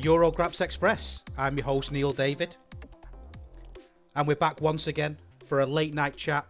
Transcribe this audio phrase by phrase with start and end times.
[0.00, 1.22] Eurograps Express.
[1.36, 2.56] I'm your host, Neil David.
[4.16, 6.46] And we're back once again for a late night chat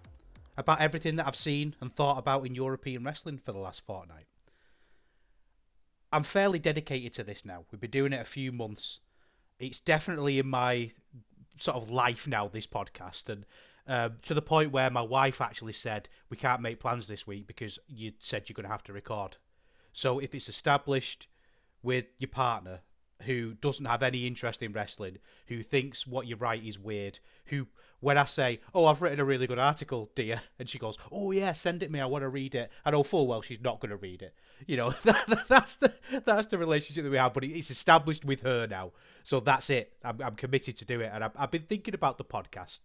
[0.57, 4.27] about everything that I've seen and thought about in European wrestling for the last fortnight.
[6.13, 7.65] I'm fairly dedicated to this now.
[7.73, 9.01] We've been doing it a few months.
[9.59, 10.93] It's definitely in my
[11.57, 13.29] sort of life now, this podcast.
[13.29, 13.47] And
[13.87, 17.49] uh, to the point where my wife actually said, We can't make plans this week
[17.49, 19.39] because you said you're going to have to record.
[19.93, 21.27] So if it's established,
[21.83, 22.81] with your partner
[23.23, 27.67] who doesn't have any interest in wrestling, who thinks what you write is weird, who,
[28.01, 31.31] when I say, Oh, I've written a really good article, dear, and she goes, Oh,
[31.31, 32.71] yeah, send it me, I want to read it.
[32.85, 34.35] I know oh, full well she's not going to read it.
[34.67, 35.93] You know, that, that's the
[36.25, 38.93] that's the relationship that we have, but it's established with her now.
[39.23, 39.93] So that's it.
[40.05, 41.11] I'm, I'm committed to do it.
[41.13, 42.81] And I've, I've been thinking about the podcast.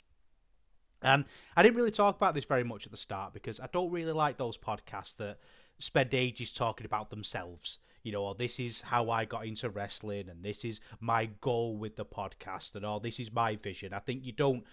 [1.01, 3.91] And I didn't really talk about this very much at the start because I don't
[3.91, 5.37] really like those podcasts that
[5.77, 10.29] spend ages talking about themselves you know, or this is how I got into wrestling,
[10.29, 13.95] and this is my goal with the podcast, and all this is my vision.
[13.95, 14.63] I think you don't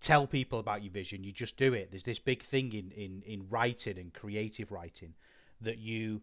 [0.00, 1.90] tell people about your vision; you just do it.
[1.90, 5.14] There's this big thing in in in writing and creative writing
[5.60, 6.22] that you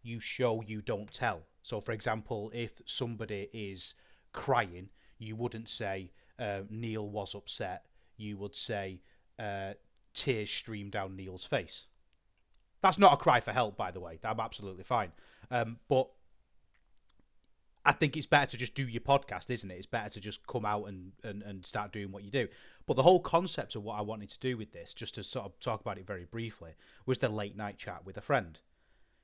[0.00, 1.42] you show, you don't tell.
[1.62, 3.96] So, for example, if somebody is
[4.32, 7.86] crying, you wouldn't say uh, Neil was upset.
[8.16, 9.02] You would say
[9.40, 9.72] uh,
[10.14, 11.88] tears streamed down Neil's face.
[12.80, 14.20] That's not a cry for help, by the way.
[14.22, 15.10] I'm absolutely fine.
[15.50, 16.08] Um, but
[17.84, 19.74] I think it's better to just do your podcast, isn't it?
[19.74, 22.48] It's better to just come out and, and, and start doing what you do.
[22.86, 25.46] But the whole concept of what I wanted to do with this, just to sort
[25.46, 26.72] of talk about it very briefly,
[27.06, 28.58] was the late night chat with a friend.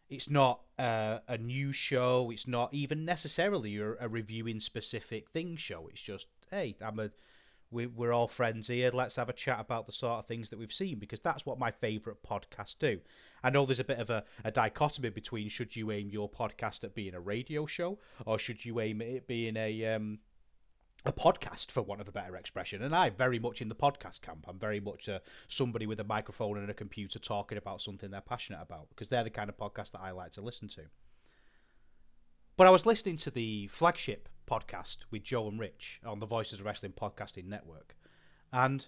[0.09, 2.31] It's not uh, a news show.
[2.31, 5.89] It's not even necessarily a, a reviewing specific thing show.
[5.91, 7.11] It's just, hey, I'm a
[7.75, 8.91] we, we're all friends here.
[8.93, 11.59] Let's have a chat about the sort of things that we've seen because that's what
[11.59, 13.01] my favourite podcasts do.
[13.43, 16.85] I know there's a bit of a, a dichotomy between should you aim your podcast
[16.85, 20.21] at being a radio show or should you aim it being a um,
[21.07, 22.83] a podcast, for want of a better expression.
[22.83, 24.47] And I'm very much in the podcast camp.
[24.49, 25.19] I'm very much uh,
[25.49, 29.25] somebody with a microphone and a computer talking about something they're passionate about because they're
[29.25, 30.83] the kind of podcast that I like to listen to.
[32.57, 36.61] But I was listening to the flagship podcast with Joe and Rich on the Voices
[36.61, 37.97] of Wrestling podcasting network.
[38.53, 38.87] And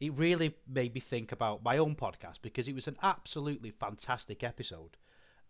[0.00, 4.44] it really made me think about my own podcast because it was an absolutely fantastic
[4.44, 4.96] episode.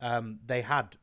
[0.01, 0.97] Um, they had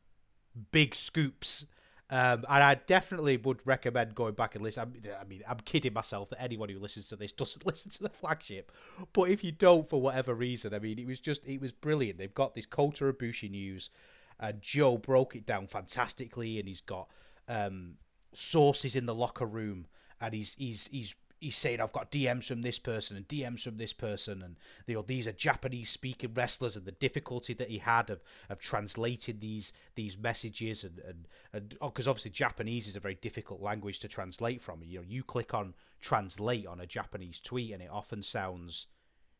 [0.72, 1.66] big scoops.
[2.10, 4.94] Um, and I definitely would recommend going back and listen.
[5.20, 8.08] I mean, I'm kidding myself that anyone who listens to this doesn't listen to the
[8.10, 8.70] flagship.
[9.12, 12.18] But if you don't, for whatever reason, I mean, it was just, it was brilliant.
[12.18, 13.90] They've got this Kota Ibushi news,
[14.38, 17.08] and Joe broke it down fantastically, and he's got
[17.48, 17.94] um,
[18.36, 19.86] sources in the locker room,
[20.20, 23.76] and he's he's he's he's saying I've got DMs from this person and DMs from
[23.76, 24.56] this person, and
[24.86, 28.58] you know these are Japanese speaking wrestlers, and the difficulty that he had of of
[28.58, 33.60] translating these these messages, and and and because oh, obviously Japanese is a very difficult
[33.60, 34.82] language to translate from.
[34.82, 38.86] You know, you click on translate on a Japanese tweet, and it often sounds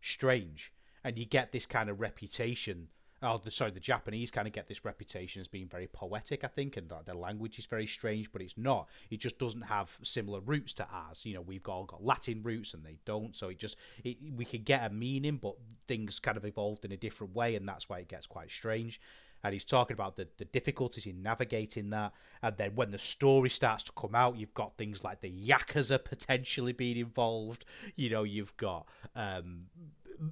[0.01, 0.73] strange,
[1.03, 2.89] and you get this kind of reputation
[3.25, 6.49] oh, the, sorry, the Japanese kind of get this reputation as being very poetic, I
[6.49, 8.89] think, and that their language is very strange, but it's not.
[9.11, 11.25] It just doesn't have similar roots to ours.
[11.25, 14.45] You know, we've all got Latin roots and they don't, so it just it, we
[14.45, 15.55] could get a meaning, but
[15.89, 19.01] things kind of evolved in a different way, and that's why it gets quite strange.
[19.43, 22.15] And he's talking about the, the difficulties in navigating that.
[22.43, 26.03] And then when the story starts to come out, you've got things like the Yakuza
[26.03, 27.67] potentially being involved.
[27.95, 29.67] You know, you've got um,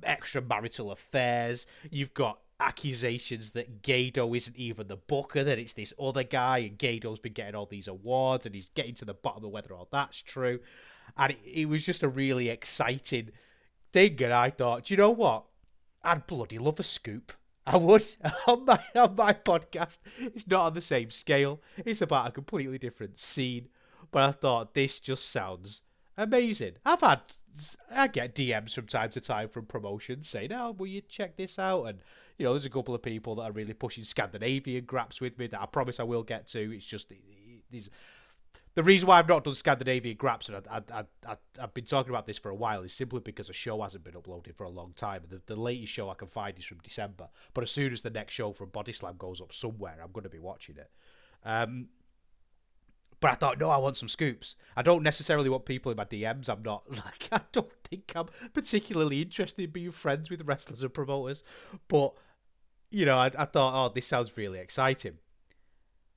[0.01, 1.67] extramarital affairs.
[1.91, 6.79] You've got accusations that Gedo isn't even the booker, that it's this other guy, and
[6.79, 9.89] Gedo's been getting all these awards, and he's getting to the bottom of whether all
[9.91, 10.61] that's true.
[11.17, 13.31] And it, it was just a really exciting
[13.93, 15.45] thing, and I thought, you know what?
[16.03, 17.33] I'd bloody love a scoop.
[17.67, 18.05] I would
[18.47, 19.99] on my on my podcast.
[20.19, 21.61] It's not on the same scale.
[21.85, 23.69] It's about a completely different scene.
[24.11, 25.83] But I thought this just sounds
[26.19, 26.75] amazing.
[26.85, 27.21] I've had
[27.95, 31.59] I get DMs from time to time from promotions saying, "Oh, will you check this
[31.59, 32.01] out?" And
[32.39, 35.47] you know, there's a couple of people that are really pushing Scandinavian graps with me
[35.49, 36.75] that I promise I will get to.
[36.75, 37.13] It's just
[37.71, 37.91] these.
[38.75, 42.09] The reason why I've not done Scandinavian graps, and I, I, I, I've been talking
[42.09, 44.71] about this for a while, is simply because a show hasn't been uploaded for a
[44.71, 45.23] long time.
[45.29, 48.09] The, the latest show I can find is from December, but as soon as the
[48.09, 50.91] next show from Body Slam goes up somewhere, I'm going to be watching it.
[51.45, 51.89] Um,
[53.23, 54.57] but I thought, no, I want some scoops.
[54.77, 56.49] I don't necessarily want people in my DMs.
[56.49, 60.93] I'm not like I don't think I'm particularly interested in being friends with wrestlers and
[60.93, 61.45] promoters.
[61.87, 62.15] But
[62.91, 65.19] you know, I, I thought, oh, this sounds really exciting.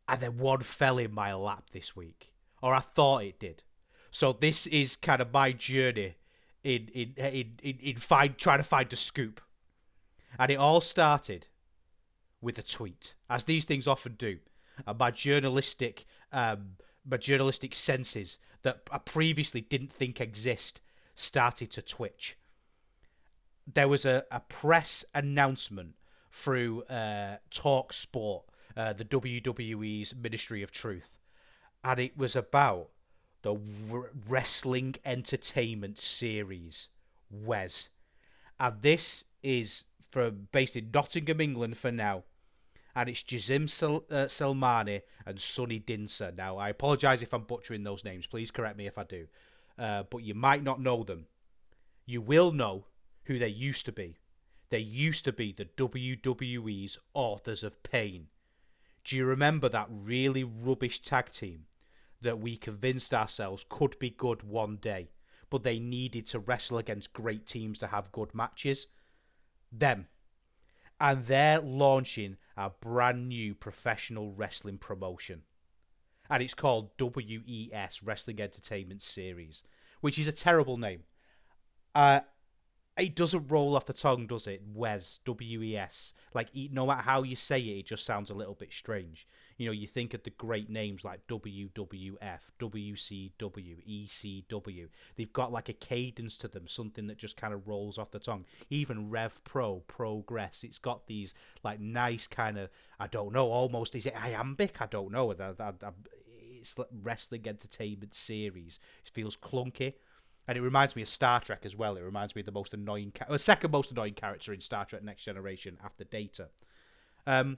[0.07, 3.61] And then one fell in my lap this week, or I thought it did.
[4.09, 6.15] So this is kind of my journey
[6.63, 9.41] in in in in, in find trying to find a scoop,
[10.39, 11.49] and it all started
[12.41, 14.39] with a tweet, as these things often do.
[14.87, 16.71] And my journalistic um,
[17.05, 20.81] my journalistic senses that I previously didn't think exist
[21.13, 22.37] started to twitch.
[23.71, 25.95] There was a, a press announcement
[26.31, 31.11] through uh, Talk Sport, uh, the WWE's Ministry of Truth,
[31.83, 32.89] and it was about
[33.43, 33.55] the
[34.27, 36.89] Wrestling Entertainment Series,
[37.29, 37.89] WES.
[38.59, 42.23] And this is from based in Nottingham, England for now
[42.95, 46.35] and it's Jazim Sel- uh, Selmani and Sunny Dhinsa.
[46.37, 48.25] Now, I apologise if I'm butchering those names.
[48.25, 49.27] Please correct me if I do.
[49.77, 51.25] Uh, but you might not know them.
[52.05, 52.85] You will know
[53.25, 54.17] who they used to be.
[54.69, 58.27] They used to be the WWE's Authors of Pain.
[59.03, 61.65] Do you remember that really rubbish tag team
[62.21, 65.09] that we convinced ourselves could be good one day,
[65.49, 68.87] but they needed to wrestle against great teams to have good matches?
[69.71, 70.07] Them.
[70.99, 75.41] And they're launching a brand new professional wrestling promotion.
[76.29, 79.63] And it's called WES Wrestling Entertainment Series,
[80.01, 81.03] which is a terrible name.
[81.93, 82.21] Uh,
[82.97, 84.61] it doesn't roll off the tongue, does it?
[84.73, 86.13] Wes, W E S.
[86.33, 89.27] Like, no matter how you say it, it just sounds a little bit strange.
[89.57, 94.87] You know, you think of the great names like WWF, WCW, ECW.
[95.15, 98.19] They've got like a cadence to them, something that just kind of rolls off the
[98.19, 98.45] tongue.
[98.69, 102.69] Even Rev Pro, Progress, it's got these like nice kind of,
[102.99, 104.81] I don't know, almost, is it iambic?
[104.81, 105.31] I don't know.
[105.31, 108.79] It's wrestling entertainment series.
[109.05, 109.93] It feels clunky
[110.47, 111.97] and it reminds me of Star Trek as well.
[111.97, 115.03] It reminds me of the most annoying, the second most annoying character in Star Trek
[115.03, 116.49] Next Generation after Data.
[117.25, 117.57] Um,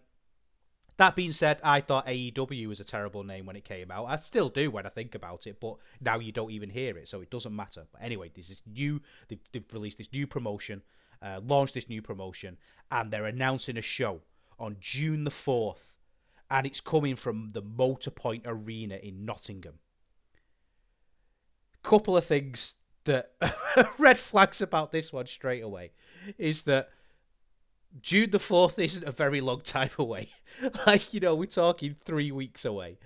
[0.98, 4.06] that being said, I thought AEW was a terrible name when it came out.
[4.06, 7.08] I still do when I think about it, but now you don't even hear it,
[7.08, 7.88] so it doesn't matter.
[7.92, 9.02] But anyway, this is new.
[9.28, 10.82] They've, they've released this new promotion,
[11.22, 12.58] uh, launched this new promotion,
[12.92, 14.22] and they're announcing a show
[14.60, 15.96] on June the fourth,
[16.50, 19.80] and it's coming from the Motorpoint Arena in Nottingham
[21.88, 23.32] couple of things that
[23.98, 25.92] red flags about this one straight away
[26.38, 26.90] is that
[28.02, 30.30] June the 4th isn't a very long time away.
[30.88, 32.98] like, you know, we're talking three weeks away.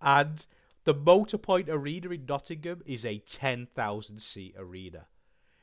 [0.00, 0.44] And
[0.84, 5.06] the Motorpoint Arena in Nottingham is a 10,000 seat arena.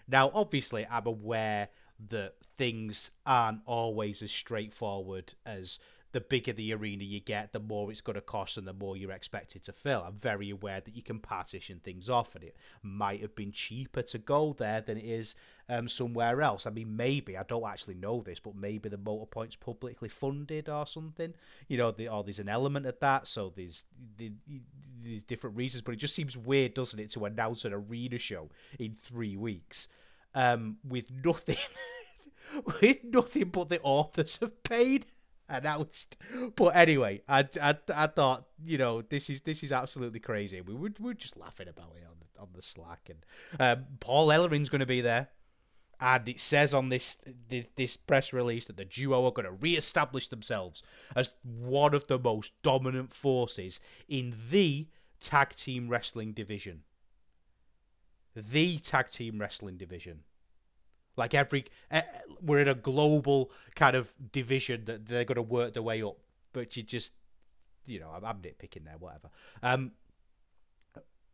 [0.07, 1.69] Now, obviously, I'm aware
[2.09, 5.79] that things aren't always as straightforward as
[6.15, 8.95] the bigger the arena you get, the more it's going to cost and the more
[8.95, 10.01] you're expected to fill.
[10.01, 14.01] I'm very aware that you can partition things off, and it might have been cheaper
[14.01, 15.35] to go there than it is
[15.67, 16.65] um, somewhere else.
[16.65, 20.87] I mean, maybe I don't actually know this, but maybe the Motorpoint's publicly funded or
[20.87, 21.33] something.
[21.67, 23.27] You know, the, or there's an element of that.
[23.27, 23.83] So there's
[24.17, 28.51] there's different reasons, but it just seems weird, doesn't it, to announce an arena show
[28.79, 29.89] in three weeks
[30.33, 31.57] um, with nothing.
[32.81, 35.03] with nothing but the authors have pain
[35.49, 36.17] announced.
[36.55, 40.61] But anyway, I, I, I thought you know this is this is absolutely crazy.
[40.61, 43.25] We were, we were just laughing about it on the on the Slack, and
[43.59, 45.29] um, Paul Ellering's going to be there.
[45.99, 47.21] And it says on this
[47.75, 50.83] this press release that the duo are going to re-establish themselves
[51.15, 54.87] as one of the most dominant forces in the
[55.21, 56.83] tag team wrestling division.
[58.35, 60.23] The tag team wrestling division.
[61.17, 62.01] Like every, uh,
[62.41, 66.17] we're in a global kind of division that they're going to work their way up.
[66.53, 67.13] But you just,
[67.85, 69.29] you know, I'm, I'm nitpicking there, whatever.
[69.61, 69.91] Um,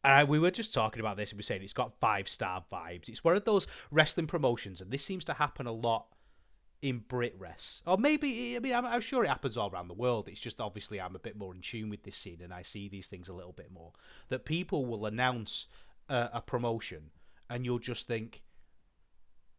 [0.04, 2.64] uh, we were just talking about this and we are saying it's got five star
[2.72, 3.08] vibes.
[3.08, 6.08] It's one of those wrestling promotions, and this seems to happen a lot
[6.82, 7.84] in Brit Res.
[7.86, 10.28] Or maybe, I mean, I'm, I'm, sure it happens all around the world.
[10.28, 12.90] It's just obviously I'm a bit more in tune with this scene and I see
[12.90, 13.92] these things a little bit more.
[14.30, 15.68] That people will announce
[16.10, 17.12] uh, a promotion
[17.50, 18.44] and you'll just think,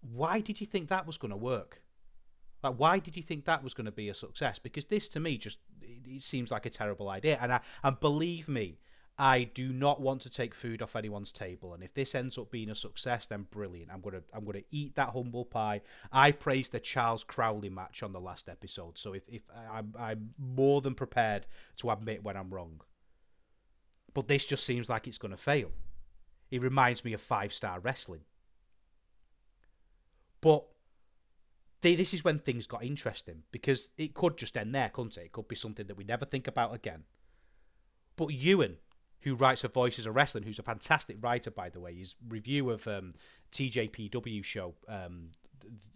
[0.02, 1.82] why did you think that was going to work?
[2.62, 4.59] Like, why did you think that was going to be a success?
[4.59, 7.38] Because this, to me, just it, seems like a terrible idea.
[7.40, 8.78] And I, and believe me,
[9.18, 12.50] I do not want to take food off anyone's table, and if this ends up
[12.50, 13.92] being a success, then brilliant.
[13.92, 15.82] I'm gonna I'm gonna eat that humble pie.
[16.11, 20.30] I praised the Charles Crowley match on the last episode, so if if I'm I'm
[20.38, 22.80] more than prepared to admit when I'm wrong.
[24.14, 25.71] But this just seems like it's gonna fail.
[26.50, 28.23] It reminds me of five star wrestling.
[30.42, 30.64] But
[31.80, 35.26] they, this is when things got interesting because it could just end there, couldn't it?
[35.26, 37.04] It could be something that we never think about again.
[38.16, 38.76] But Ewan,
[39.20, 42.70] who writes for Voices of Wrestling, who's a fantastic writer, by the way, his review
[42.70, 43.12] of um,
[43.52, 45.30] TJPW show, um,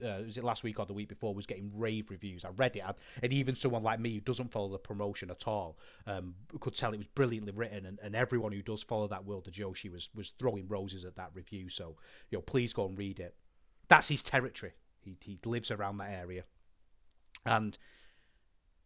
[0.05, 2.45] uh, was it last week or the week before, was getting rave reviews.
[2.45, 2.85] I read it,
[3.23, 6.93] and even someone like me who doesn't follow the promotion at all um, could tell
[6.95, 7.85] it was brilliantly written.
[7.85, 11.17] And, and everyone who does follow that world of Joshi was was throwing roses at
[11.17, 11.69] that review.
[11.69, 11.97] So,
[12.31, 13.35] you know, please go and read it.
[13.89, 14.73] That's his territory.
[15.01, 16.45] He he lives around that area,
[17.45, 17.79] and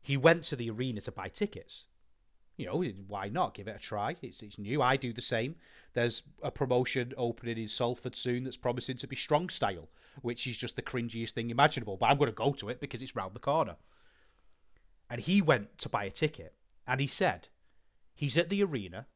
[0.00, 1.86] he went to the arena to buy tickets
[2.60, 4.16] you know, why not give it a try?
[4.20, 4.82] It's it's new.
[4.82, 5.56] I do the same.
[5.94, 9.88] There's a promotion opening in Salford soon that's promising to be strong style,
[10.20, 11.96] which is just the cringiest thing imaginable.
[11.96, 13.76] But I'm going to go to it because it's round the corner.
[15.08, 16.52] And he went to buy a ticket,
[16.86, 17.48] and he said,
[18.14, 19.06] he's at the arena.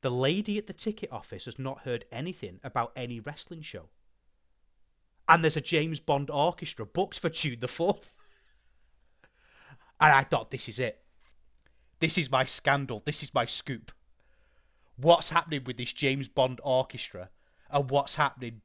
[0.00, 3.90] The lady at the ticket office has not heard anything about any wrestling show.
[5.28, 8.12] And there's a James Bond orchestra booked for June the 4th.
[10.00, 11.02] And I thought, this is it
[12.00, 13.02] this is my scandal.
[13.04, 13.92] This is my scoop.
[14.96, 17.30] What's happening with this James Bond orchestra
[17.70, 18.62] and what's happening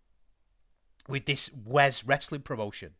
[1.07, 2.91] with this Wes wrestling promotion?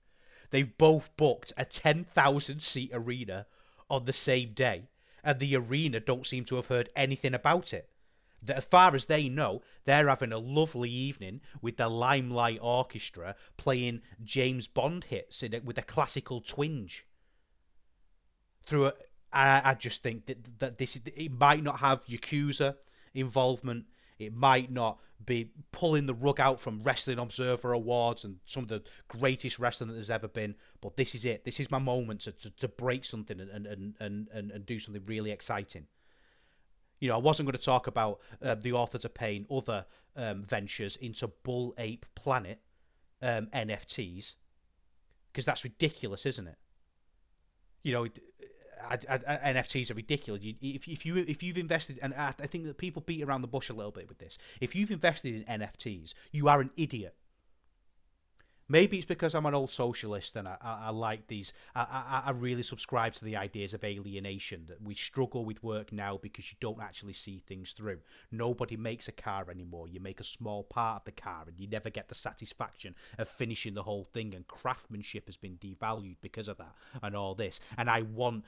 [0.52, 3.48] They've both booked a 10,000 seat arena
[3.90, 4.90] on the same day,
[5.24, 7.90] and the arena don't seem to have heard anything about it.
[8.48, 14.02] As far as they know, they're having a lovely evening with the Limelight Orchestra playing
[14.24, 17.06] James Bond hits with a classical twinge
[18.66, 18.94] through a,
[19.32, 22.76] I, I just think that that this is, it might not have Yakuza
[23.14, 23.86] involvement.
[24.20, 28.70] It might not be pulling the rug out from Wrestling Observer Awards and some of
[28.70, 30.56] the greatest wrestling that there's ever been.
[30.82, 31.46] But this is it.
[31.46, 34.80] This is my moment to, to, to break something and, and, and, and, and do
[34.80, 35.88] something really exciting.
[37.04, 40.42] You know, I wasn't going to talk about uh, the Authors of Pain other um,
[40.42, 42.62] ventures into Bull Ape Planet
[43.22, 44.36] um, NFTs
[45.30, 46.56] because that's ridiculous, isn't it?
[47.82, 48.08] You know,
[48.90, 50.44] I, I, NFTs are ridiculous.
[50.44, 53.42] You, if, if you if you've invested, and I, I think that people beat around
[53.42, 54.38] the bush a little bit with this.
[54.62, 57.18] If you've invested in NFTs, you are an idiot.
[58.70, 61.54] Maybe it's because I'm an old socialist and I, I, I like these.
[61.76, 66.18] I, I, really subscribe to the ideas of alienation that we struggle with work now
[66.22, 68.00] because you don't actually see things through.
[68.32, 69.90] Nobody makes a car anymore.
[69.90, 73.28] You make a small part of the car and you never get the satisfaction of
[73.28, 74.34] finishing the whole thing.
[74.34, 77.60] And craftsmanship has been devalued because of that and all this.
[77.78, 78.46] And I want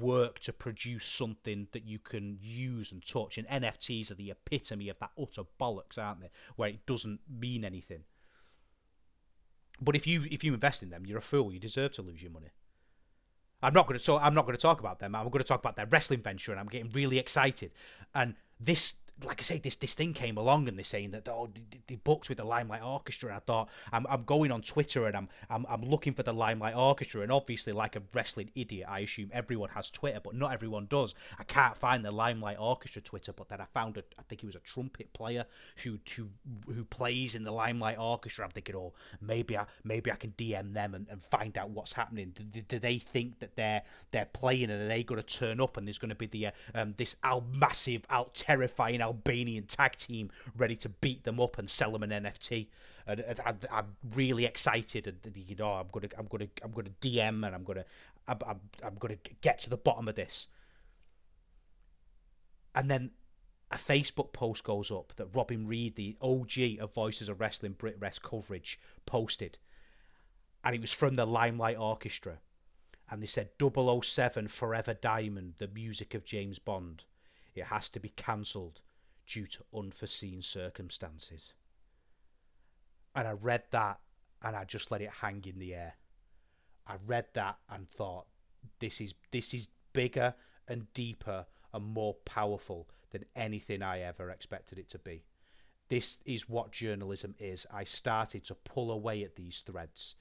[0.00, 3.38] work to produce something that you can use and touch.
[3.38, 6.30] And NFTs are the epitome of that utter bollocks, aren't they?
[6.56, 8.04] Where it doesn't mean anything.
[9.80, 11.52] But if you if you invest in them, you're a fool.
[11.52, 12.48] You deserve to lose your money.
[13.62, 14.22] I'm not going to talk.
[14.22, 15.14] I'm not going to talk about them.
[15.14, 17.72] I'm going to talk about their wrestling venture, and I'm getting really excited.
[18.14, 18.94] And this
[19.24, 21.96] like I say, this this thing came along and they're saying that oh, the the
[21.96, 23.30] books with the Limelight Orchestra.
[23.30, 26.32] And I thought I'm, I'm going on Twitter and I'm, I'm I'm looking for the
[26.32, 27.22] Limelight Orchestra.
[27.22, 31.14] And obviously, like a wrestling idiot, I assume everyone has Twitter, but not everyone does.
[31.38, 34.46] I can't find the Limelight Orchestra Twitter, but then I found a, I think he
[34.46, 35.46] was a trumpet player
[35.82, 36.28] who who
[36.66, 38.44] who plays in the Limelight Orchestra.
[38.44, 41.92] I'm thinking, oh, maybe I maybe I can DM them and, and find out what's
[41.92, 42.32] happening.
[42.34, 43.82] Do, do they think that they're
[44.12, 46.46] they're playing and are they going to turn up and there's going to be the
[46.46, 51.58] uh, um, this out massive, out terrifying Albanian tag team ready to beat them up
[51.58, 52.68] and sell them an NFT.
[53.06, 56.90] And, and I'm, I'm, really excited, and you know, I'm gonna, I'm gonna, I'm gonna
[57.00, 57.84] DM, and I'm gonna,
[58.26, 60.48] I'm, I'm, I'm gonna get to the bottom of this.
[62.74, 63.10] And then
[63.70, 67.96] a Facebook post goes up that Robin Reed, the OG of Voices of Wrestling Brit
[67.98, 69.58] Rest coverage, posted.
[70.64, 72.38] And it was from the Limelight Orchestra.
[73.10, 77.04] And they said 007 Forever Diamond, the music of James Bond.
[77.54, 78.80] It has to be cancelled
[79.28, 81.54] due to unforeseen circumstances.
[83.14, 84.00] And I read that
[84.42, 85.94] and I just let it hang in the air.
[86.86, 88.26] I read that and thought
[88.80, 90.34] this is this is bigger
[90.66, 95.24] and deeper and more powerful than anything I ever expected it to be.
[95.88, 97.66] This is what journalism is.
[97.72, 100.16] I started to pull away at these threads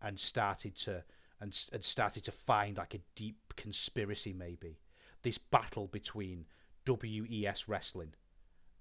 [0.00, 1.04] and started to
[1.40, 4.80] and, and started to find like a deep conspiracy maybe.
[5.22, 6.46] This battle between
[6.86, 8.14] WES wrestling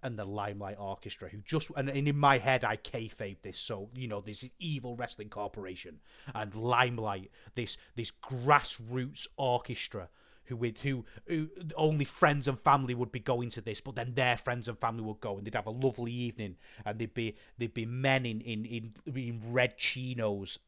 [0.03, 4.07] and the Limelight Orchestra, who just and, in my head I kayfabe this, so you
[4.07, 5.99] know this evil wrestling corporation
[6.33, 10.09] and Limelight, this this grassroots orchestra
[10.47, 14.13] who would who, who only friends and family would be going to this, but then
[14.13, 17.35] their friends and family would go and they'd have a lovely evening and they'd be
[17.57, 20.59] they'd be men in in in, in red chinos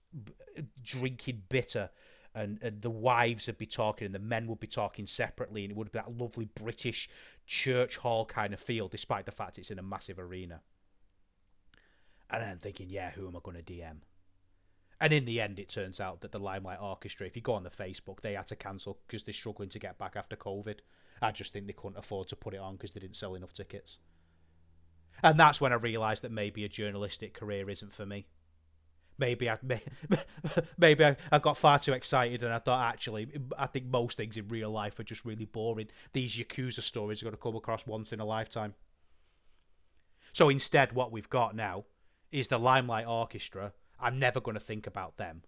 [0.84, 1.90] drinking bitter
[2.36, 5.72] and, and the wives would be talking and the men would be talking separately and
[5.72, 7.10] it would be that lovely British
[7.46, 10.62] church hall kind of feel despite the fact it's in a massive arena.
[12.30, 13.98] And I'm thinking, yeah, who am I going to DM?
[15.02, 17.64] And in the end, it turns out that the Limelight Orchestra, if you go on
[17.64, 20.80] the Facebook, they had to cancel because they're struggling to get back after COVID.
[21.22, 23.54] I just think they couldn't afford to put it on because they didn't sell enough
[23.54, 23.98] tickets.
[25.24, 28.28] And that's when I realised that maybe a journalistic career isn't for me
[29.20, 29.58] maybe I
[30.78, 34.48] maybe I, got far too excited and I thought actually I think most things in
[34.48, 35.90] real life are just really boring.
[36.14, 38.74] These Yakuza stories are going to come across once in a lifetime.
[40.32, 41.86] So instead, what we've got now
[42.32, 43.74] is the Limelight Orchestra.
[44.00, 45.44] I'm never going to think about them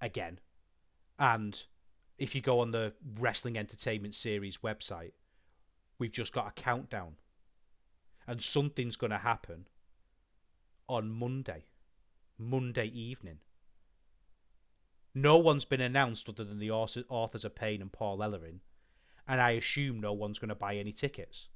[0.00, 0.40] again.
[1.18, 1.62] And
[2.18, 5.12] if you go on the Wrestling Entertainment Series website,
[5.98, 7.16] we've just got a countdown.
[8.26, 9.66] And something's going to happen
[10.88, 11.64] on Monday.
[12.40, 13.38] Monday evening.
[15.14, 18.60] No one's been announced other than the authors of Pain and Paul Ellering,
[19.28, 21.48] and I assume no one's going to buy any tickets.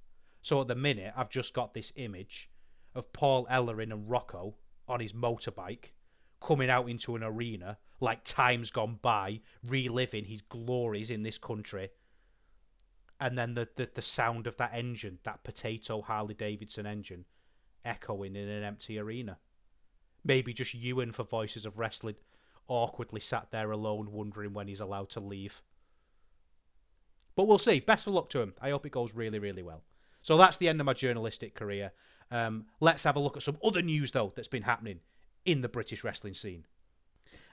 [0.42, 2.50] So at the minute, I've just got this image
[2.94, 5.92] of Paul Ellering and Rocco on his motorbike
[6.40, 11.88] coming out into an arena like times gone by, reliving his glories in this country.
[13.18, 17.24] And then the, the, the sound of that engine, that potato Harley Davidson engine,
[17.84, 19.38] echoing in an empty arena
[20.24, 22.16] maybe just Ewan for Voices of Wrestling
[22.68, 25.62] awkwardly sat there alone wondering when he's allowed to leave.
[27.36, 27.80] But we'll see.
[27.80, 28.54] Best of luck to him.
[28.60, 29.82] I hope it goes really, really well.
[30.22, 31.92] So that's the end of my journalistic career.
[32.30, 35.00] Um, let's have a look at some other news, though, that's been happening
[35.44, 36.64] in the British wrestling scene.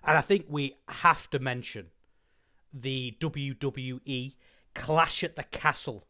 [0.03, 1.87] And I think we have to mention
[2.73, 4.35] the WWE
[4.73, 6.07] Clash at the Castle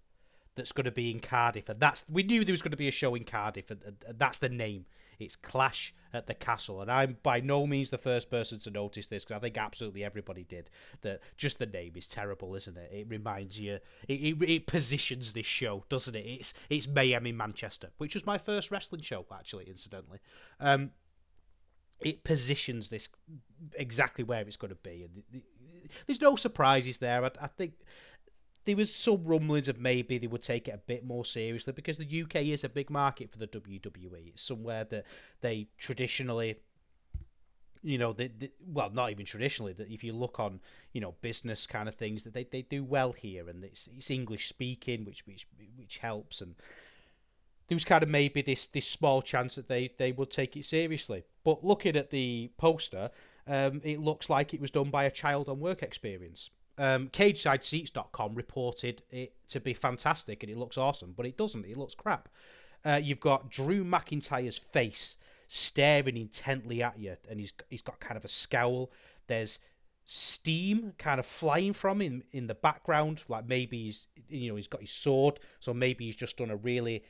[0.55, 1.69] that's going to be in Cardiff.
[1.69, 3.81] And that's we knew there was going to be a show in Cardiff, and,
[4.15, 4.85] that's the name.
[5.19, 9.07] It's Clash at the Castle, and I'm by no means the first person to notice
[9.07, 10.69] this because I think absolutely everybody did.
[11.01, 12.91] That just the name is terrible, isn't it?
[12.91, 16.25] It reminds you, it, it, it positions this show, doesn't it?
[16.25, 20.19] It's it's Mayhem in Manchester, which was my first wrestling show, actually, incidentally.
[20.59, 20.91] Um,
[22.01, 23.09] it positions this
[23.75, 25.43] exactly where it's going to be, and
[26.07, 27.23] there's no surprises there.
[27.23, 27.73] I, I think
[28.65, 31.97] there was some rumblings of maybe they would take it a bit more seriously because
[31.97, 34.27] the UK is a big market for the WWE.
[34.27, 35.05] It's somewhere that
[35.41, 36.57] they traditionally,
[37.81, 39.73] you know, they, they, well, not even traditionally.
[39.73, 40.59] That if you look on,
[40.93, 44.11] you know, business kind of things, that they, they do well here, and it's it's
[44.11, 46.41] English speaking, which which which helps.
[46.41, 46.55] And
[47.67, 50.65] there was kind of maybe this this small chance that they they would take it
[50.65, 51.23] seriously.
[51.43, 53.09] But looking at the poster,
[53.47, 58.33] um, it looks like it was done by a child on work experience um, CagesideSeats.com
[58.33, 61.65] reported it to be fantastic and it looks awesome, but it doesn't.
[61.65, 62.27] It looks crap.
[62.83, 65.17] Uh, you've got Drew McIntyre's face
[65.47, 68.91] staring intently at you, and he's he's got kind of a scowl.
[69.27, 69.59] There's
[70.05, 74.67] steam kind of flying from him in the background, like maybe he's you know he's
[74.67, 77.03] got his sword, so maybe he's just done a really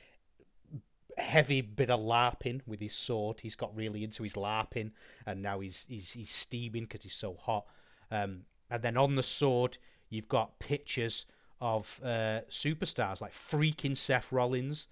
[1.17, 3.39] heavy bit of larping with his sword.
[3.39, 4.91] He's got really into his larping,
[5.25, 7.65] and now he's he's he's steaming because he's so hot.
[8.11, 9.77] Um, and then on the sword,
[10.09, 11.25] you've got pictures
[11.59, 14.87] of uh, superstars like freaking Seth Rollins.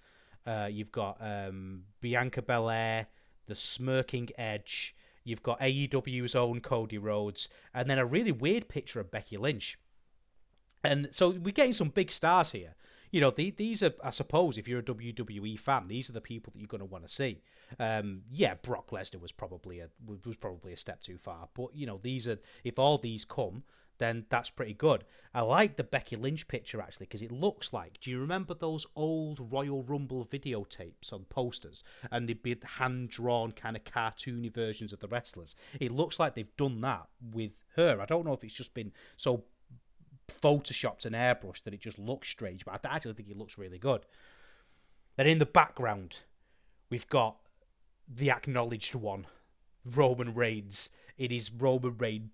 [0.46, 3.08] Uh, you've got um, Bianca Belair,
[3.48, 4.96] the smirking Edge.
[5.24, 9.80] You've got AEW's own Cody Rhodes, and then a really weird picture of Becky Lynch.
[10.84, 12.76] And so we're getting some big stars here.
[13.12, 16.22] You know, the, these are, I suppose, if you're a WWE fan, these are the
[16.22, 17.42] people that you're going to want to see.
[17.80, 19.90] Um, yeah, Brock Lesnar was probably a
[20.26, 23.64] was probably a step too far, but you know these are if all these come,
[24.00, 25.04] then that's pretty good.
[25.34, 28.00] I like the Becky Lynch picture actually because it looks like.
[28.00, 33.52] Do you remember those old Royal Rumble videotapes on posters and they'd be hand drawn
[33.52, 35.56] kind of cartoony versions of the wrestlers?
[35.80, 38.00] It looks like they've done that with her.
[38.02, 39.44] I don't know if it's just been so
[40.30, 43.78] photoshopped and airbrushed that it just looks strange, but I actually think it looks really
[43.78, 44.06] good.
[45.18, 46.20] Then in the background,
[46.90, 47.38] we've got
[48.08, 49.28] the acknowledged one,
[49.86, 50.90] Roman Reigns.
[51.18, 52.30] It is Roman Reigns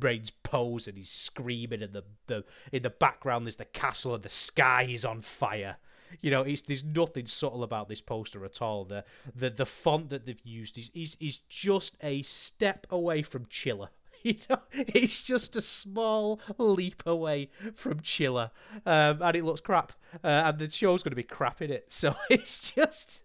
[0.00, 4.22] Reigns pose and he's screaming and the, the in the background there's the castle and
[4.22, 5.76] the sky is on fire.
[6.20, 8.84] You know, it's, there's nothing subtle about this poster at all.
[8.84, 9.04] The
[9.34, 13.88] the, the font that they've used is, is is just a step away from chiller.
[14.24, 18.50] you know, it's just a small leap away from Chiller,
[18.86, 21.90] um, and it looks crap, uh, and the show's going to be crap in it.
[21.90, 23.21] So it's just.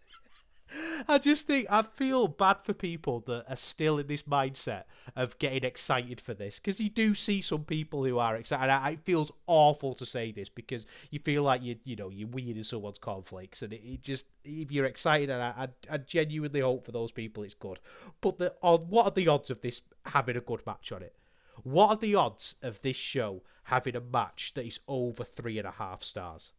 [1.08, 4.84] I just think I feel bad for people that are still in this mindset
[5.16, 8.70] of getting excited for this because you do see some people who are excited.
[8.70, 12.28] I, it feels awful to say this because you feel like you you know you're
[12.28, 15.98] weird in someone's cornflakes, and it, it just if you're excited, and I, I, I
[15.98, 17.80] genuinely hope for those people it's good.
[18.22, 21.16] But the what are the odds of this having a good match on it?
[21.64, 25.68] What are the odds of this show having a match that is over three and
[25.68, 26.52] a half stars?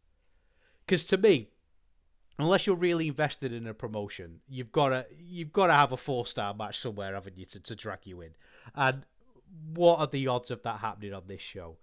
[0.84, 1.50] Because to me,
[2.38, 5.96] unless you're really invested in a promotion, you've got to you've got to have a
[5.96, 8.30] four star match somewhere, haven't you, to, to drag you in?
[8.74, 9.04] And
[9.74, 11.76] what are the odds of that happening on this show?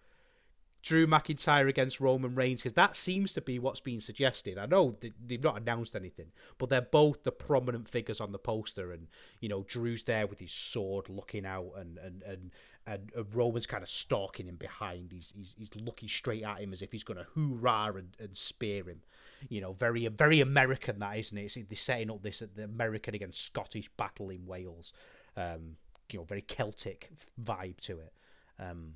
[0.86, 4.60] Drew McIntyre against Roman Reigns because that seems to be what's being suggested.
[4.60, 4.95] I know
[5.26, 6.28] they've not announced anything,
[6.60, 9.08] but they're both the prominent figures on the poster, and
[9.39, 12.52] you know Drew's there with his sword looking out, and and and
[12.86, 15.12] and Roman's kind of stalking him behind.
[15.12, 18.38] He's he's, he's looking straight at him as if he's going to hoorah and, and
[18.38, 19.02] spear him.
[19.50, 21.45] You know, very very American that isn't it?
[21.45, 24.93] It's, they're setting up this the American against Scottish battle in Wales.
[25.36, 25.78] Um,
[26.12, 27.10] you know, very Celtic
[27.43, 28.13] vibe to it.
[28.60, 28.93] Um,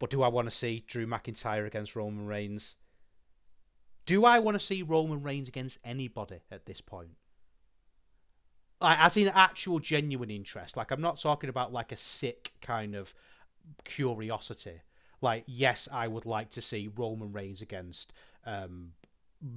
[0.00, 2.74] but do I want to see Drew McIntyre against Roman Reigns?
[4.06, 7.10] Do I want to see Roman Reigns against anybody at this point?
[8.80, 10.74] Like, as in actual genuine interest.
[10.74, 13.14] Like, I'm not talking about like a sick kind of
[13.84, 14.80] curiosity.
[15.20, 18.14] Like, yes, I would like to see Roman Reigns against
[18.46, 18.92] um,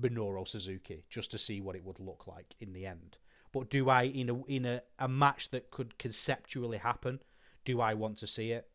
[0.02, 3.18] Minoru Suzuki just to see what it would look like in the end.
[3.54, 7.22] But do I, in a in a, a match that could conceptually happen,
[7.64, 8.68] do I want to see it?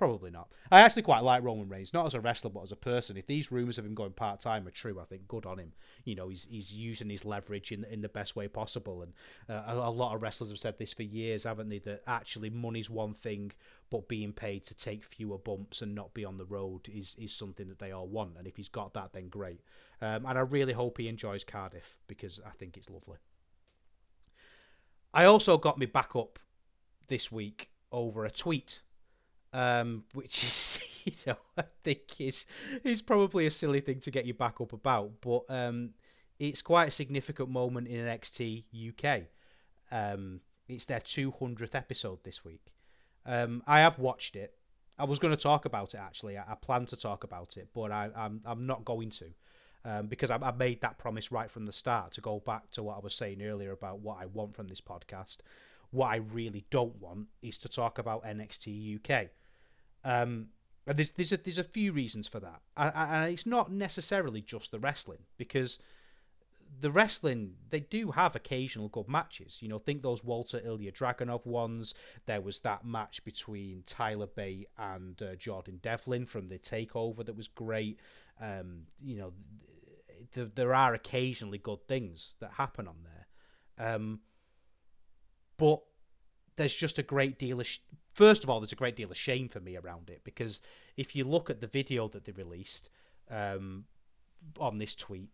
[0.00, 0.48] Probably not.
[0.72, 3.18] I actually quite like Roman Reigns, not as a wrestler, but as a person.
[3.18, 5.74] If these rumors of him going part time are true, I think good on him.
[6.06, 9.02] You know, he's he's using his leverage in in the best way possible.
[9.02, 9.12] And
[9.46, 11.80] uh, a, a, lot of wrestlers have said this for years, haven't they?
[11.80, 13.52] That actually money's one thing,
[13.90, 17.34] but being paid to take fewer bumps and not be on the road is is
[17.34, 18.38] something that they all want.
[18.38, 19.60] And if he's got that, then great.
[20.00, 23.18] Um, and I really hope he enjoys Cardiff because I think it's lovely.
[25.12, 26.38] I also got me back up
[27.08, 28.80] this week over a tweet
[29.52, 32.46] um, which is you know I think is
[32.84, 35.90] is probably a silly thing to get you back up about, but um,
[36.38, 39.22] it's quite a significant moment in NXT UK.
[39.92, 42.72] Um, it's their 200th episode this week.
[43.26, 44.54] Um, I have watched it.
[44.98, 46.38] I was going to talk about it actually.
[46.38, 49.26] I, I plan to talk about it, but I, I'm I'm not going to.
[49.82, 52.82] Um, because I, I, made that promise right from the start to go back to
[52.82, 55.38] what I was saying earlier about what I want from this podcast.
[55.90, 59.30] What I really don't want is to talk about NXT UK.
[60.04, 60.48] Um,
[60.86, 64.70] and there's there's a, there's a few reasons for that, and it's not necessarily just
[64.70, 65.78] the wrestling because
[66.78, 69.58] the wrestling they do have occasional good matches.
[69.60, 71.94] You know, think those Walter Ilya Dragunov ones.
[72.26, 77.36] There was that match between Tyler Bate and uh, Jordan Devlin from the Takeover that
[77.36, 78.00] was great.
[78.40, 79.32] Um, you know,
[80.32, 84.20] th- there are occasionally good things that happen on there, um,
[85.56, 85.82] but
[86.56, 87.78] there's just a great deal of sh-
[88.20, 90.60] first of all, there's a great deal of shame for me around it because
[90.94, 92.90] if you look at the video that they released
[93.30, 93.86] um,
[94.58, 95.30] on this tweet,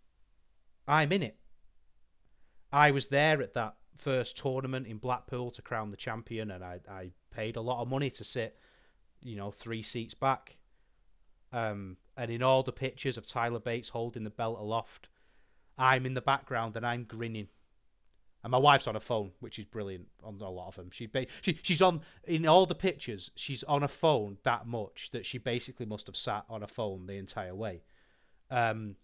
[0.86, 1.36] I'm in it.
[2.72, 6.78] I was there at that first tournament in Blackpool to crown the champion, and I,
[6.88, 8.56] I paid a lot of money to sit,
[9.20, 10.58] you know, three seats back.
[11.52, 15.08] Um, and in all the pictures of Tyler Bate's holding the belt aloft,
[15.76, 17.48] I'm in the background and I'm grinning
[18.42, 20.90] and my wife's on a phone, which is brilliant on a lot of them.
[20.90, 21.08] She,
[21.42, 23.30] she she's on in all the pictures.
[23.34, 27.06] She's on a phone that much that she basically must have sat on a phone
[27.06, 27.82] the entire way.
[28.50, 28.96] Um,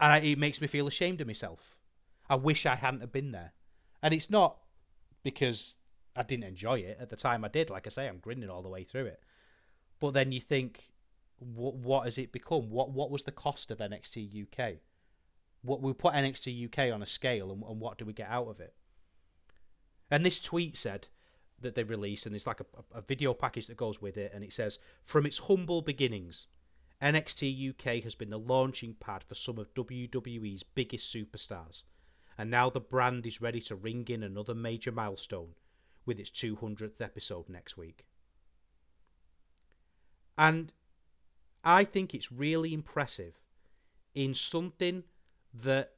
[0.00, 1.76] and I, it makes me feel ashamed of myself.
[2.28, 3.52] I wish I hadn't have been there,
[4.02, 4.56] and it's not
[5.22, 5.76] because
[6.16, 7.44] I didn't enjoy it at the time.
[7.44, 9.20] I did, like I say, I'm grinning all the way through it.
[10.00, 10.92] But then you think,
[11.38, 12.70] what what has it become?
[12.70, 14.76] What what was the cost of NXT UK?
[15.64, 18.48] What we put NXT UK on a scale and, and what do we get out
[18.48, 18.74] of it?
[20.10, 21.08] And this tweet said
[21.60, 24.44] that they released, and it's like a, a video package that goes with it, and
[24.44, 26.46] it says, From its humble beginnings,
[27.02, 31.84] NXT UK has been the launching pad for some of WWE's biggest superstars,
[32.36, 35.54] and now the brand is ready to ring in another major milestone
[36.04, 38.04] with its 200th episode next week.
[40.36, 40.72] And
[41.64, 43.40] I think it's really impressive
[44.14, 45.04] in something
[45.54, 45.92] that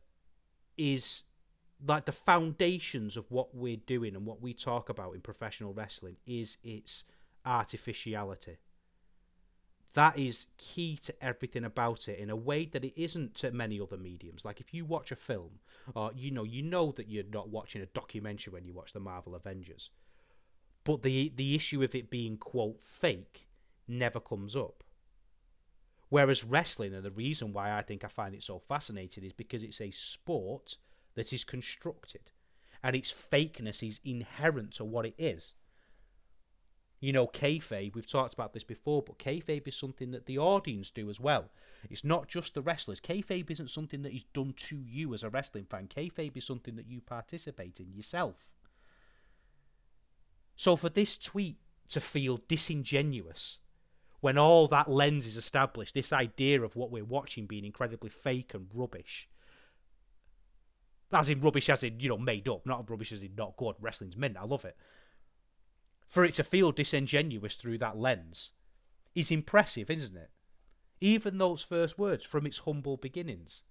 [0.77, 1.25] is
[1.87, 6.17] like the foundations of what we're doing and what we talk about in professional wrestling
[6.27, 7.05] is its
[7.45, 8.57] artificiality.
[9.95, 13.81] That is key to everything about it in a way that it isn't to many
[13.81, 14.45] other mediums.
[14.45, 15.61] Like if you watch a film,
[16.15, 19.35] you know, you know that you're not watching a documentary when you watch the Marvel
[19.35, 19.91] Avengers.
[20.85, 23.49] but the the issue of it being quote fake
[23.89, 24.85] never comes up.
[26.09, 29.63] Whereas wrestling, and the reason why I think I find it so fascinating is because
[29.63, 30.77] it's a sport
[31.15, 32.31] that is constructed,
[32.83, 35.55] and its fakeness is inherent to what it is.
[37.01, 40.91] You know, kayfabe, we've talked about this before, but kayfabe is something that the audience
[40.91, 41.51] do as well.
[41.91, 43.01] It's not just the wrestlers.
[43.01, 45.89] Kayfabe isn't something that is done to you as a wrestling fan.
[45.89, 48.49] Kayfabe is something that you participate in yourself.
[50.55, 51.59] So for this tweet
[51.91, 53.59] to feel disingenuous
[54.21, 58.55] when all that lens is established, this idea of what we're watching being incredibly fake
[58.55, 59.29] and rubbish,
[61.13, 63.77] as in rubbish as in, you know, made up, not rubbish as in not good.
[63.81, 64.37] Wrestling's mint.
[64.37, 64.77] I love it.
[66.09, 68.53] For it to feel disingenuous through that lens
[69.15, 70.31] is impressive, isn't it?
[71.01, 73.65] Even those first words from its humble beginnings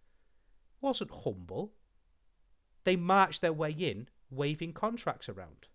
[0.81, 1.73] wasn't humble.
[2.83, 5.67] They marched their way in, waving contracts around.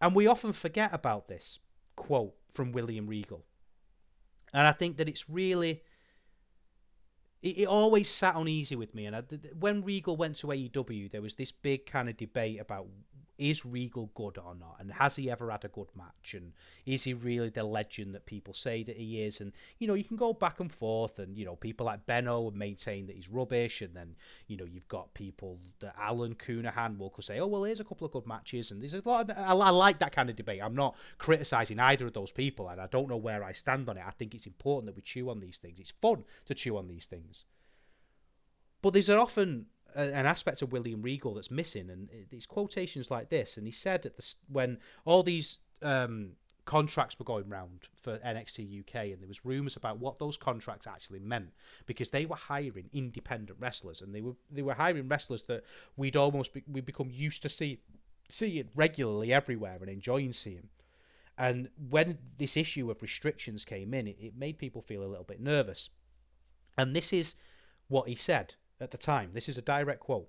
[0.00, 1.60] And we often forget about this
[1.96, 3.44] quote from William Regal.
[4.52, 5.82] And I think that it's really.
[7.42, 9.06] It, it always sat uneasy with me.
[9.06, 9.22] And I,
[9.58, 12.86] when Regal went to AEW, there was this big kind of debate about
[13.42, 14.76] is Regal good or not?
[14.78, 16.34] And has he ever had a good match?
[16.34, 16.52] And
[16.86, 19.40] is he really the legend that people say that he is?
[19.40, 21.18] And, you know, you can go back and forth.
[21.18, 23.82] And, you know, people like Benno would maintain that he's rubbish.
[23.82, 24.14] And then,
[24.46, 28.06] you know, you've got people that Alan Counihan will say, oh, well, here's a couple
[28.06, 28.70] of good matches.
[28.70, 30.62] And there's a lot of, I, I like that kind of debate.
[30.62, 32.68] I'm not criticizing either of those people.
[32.68, 34.04] And I don't know where I stand on it.
[34.06, 35.80] I think it's important that we chew on these things.
[35.80, 37.44] It's fun to chew on these things.
[38.82, 43.28] But these are often an aspect of William Regal that's missing, and these quotations like
[43.28, 43.56] this.
[43.56, 46.32] And he said at the when all these um,
[46.64, 50.86] contracts were going round for NXT UK, and there was rumours about what those contracts
[50.86, 51.50] actually meant
[51.86, 55.64] because they were hiring independent wrestlers, and they were they were hiring wrestlers that
[55.96, 57.80] we'd almost be, we become used to see
[58.28, 60.68] seeing regularly everywhere and enjoying seeing.
[61.38, 65.24] And when this issue of restrictions came in, it, it made people feel a little
[65.24, 65.90] bit nervous.
[66.76, 67.36] And this is
[67.88, 69.30] what he said at the time.
[69.32, 70.28] This is a direct quote.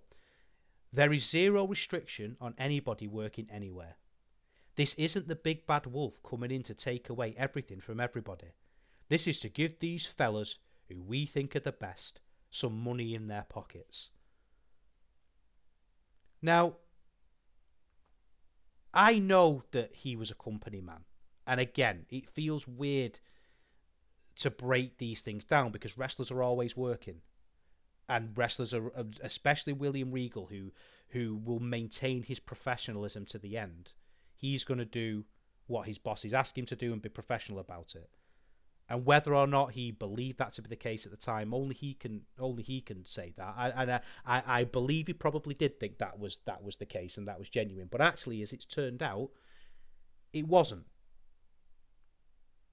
[0.91, 3.95] There is zero restriction on anybody working anywhere.
[4.75, 8.53] This isn't the big bad wolf coming in to take away everything from everybody.
[9.09, 13.27] This is to give these fellas, who we think are the best, some money in
[13.27, 14.11] their pockets.
[16.41, 16.75] Now,
[18.93, 21.05] I know that he was a company man.
[21.47, 23.19] And again, it feels weird
[24.35, 27.21] to break these things down because wrestlers are always working
[28.13, 30.71] and wrestlers are especially William Regal who
[31.09, 33.93] who will maintain his professionalism to the end.
[34.35, 35.25] He's going to do
[35.67, 38.09] what his bosses ask him to do and be professional about it.
[38.89, 41.73] And whether or not he believed that to be the case at the time, only
[41.73, 43.53] he can only he can say that.
[43.57, 46.85] I, and I, I, I believe he probably did think that was that was the
[46.85, 47.87] case and that was genuine.
[47.89, 49.29] But actually, as it's turned out,
[50.33, 50.85] it wasn't.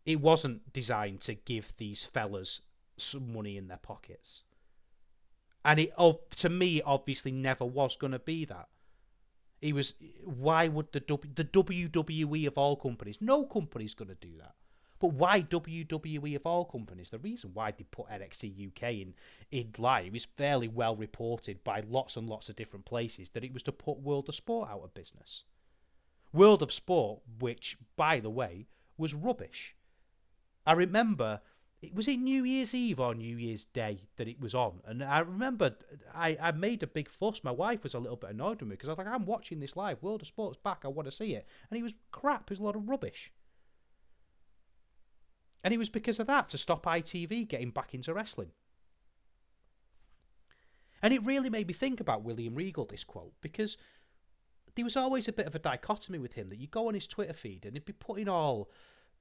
[0.04, 2.60] It wasn't designed to give these fellas
[2.96, 4.42] some money in their pockets
[5.64, 5.92] and it
[6.36, 8.68] to me obviously never was going to be that.
[9.60, 9.94] He was.
[10.24, 13.18] Why would the w, the WWE of all companies?
[13.20, 14.54] No company's going to do that.
[15.00, 17.10] But why WWE of all companies?
[17.10, 19.14] The reason why they put NXT UK in
[19.50, 23.52] in live is fairly well reported by lots and lots of different places that it
[23.52, 25.44] was to put World of Sport out of business.
[26.32, 28.66] World of Sport, which by the way
[28.98, 29.74] was rubbish.
[30.66, 31.40] I remember
[31.82, 35.02] it was it New Year's Eve or New Year's Day that it was on, and
[35.02, 35.76] I remember
[36.14, 37.42] I, I made a big fuss.
[37.42, 39.60] My wife was a little bit annoyed with me because I was like, I'm watching
[39.60, 40.02] this live.
[40.02, 40.82] World of Sport's back.
[40.84, 42.42] I want to see it, and it was crap.
[42.42, 43.32] It was a lot of rubbish,
[45.64, 48.50] and it was because of that to stop ITV getting back into wrestling.
[51.02, 53.78] And it really made me think about William Regal this quote because
[54.74, 57.06] there was always a bit of a dichotomy with him that you go on his
[57.06, 58.70] Twitter feed and he'd be putting all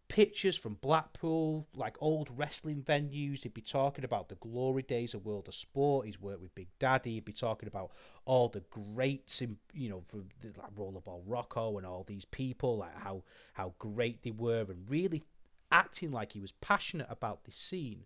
[0.09, 3.43] pictures from Blackpool, like old wrestling venues.
[3.43, 6.07] He'd be talking about the glory days of World of Sport.
[6.07, 7.13] He's worked with Big Daddy.
[7.13, 7.91] He'd be talking about
[8.25, 12.97] all the greats in, you know, from like Rollerball Rocco and all these people, like
[12.97, 15.23] how how great they were, and really
[15.71, 18.05] acting like he was passionate about this scene,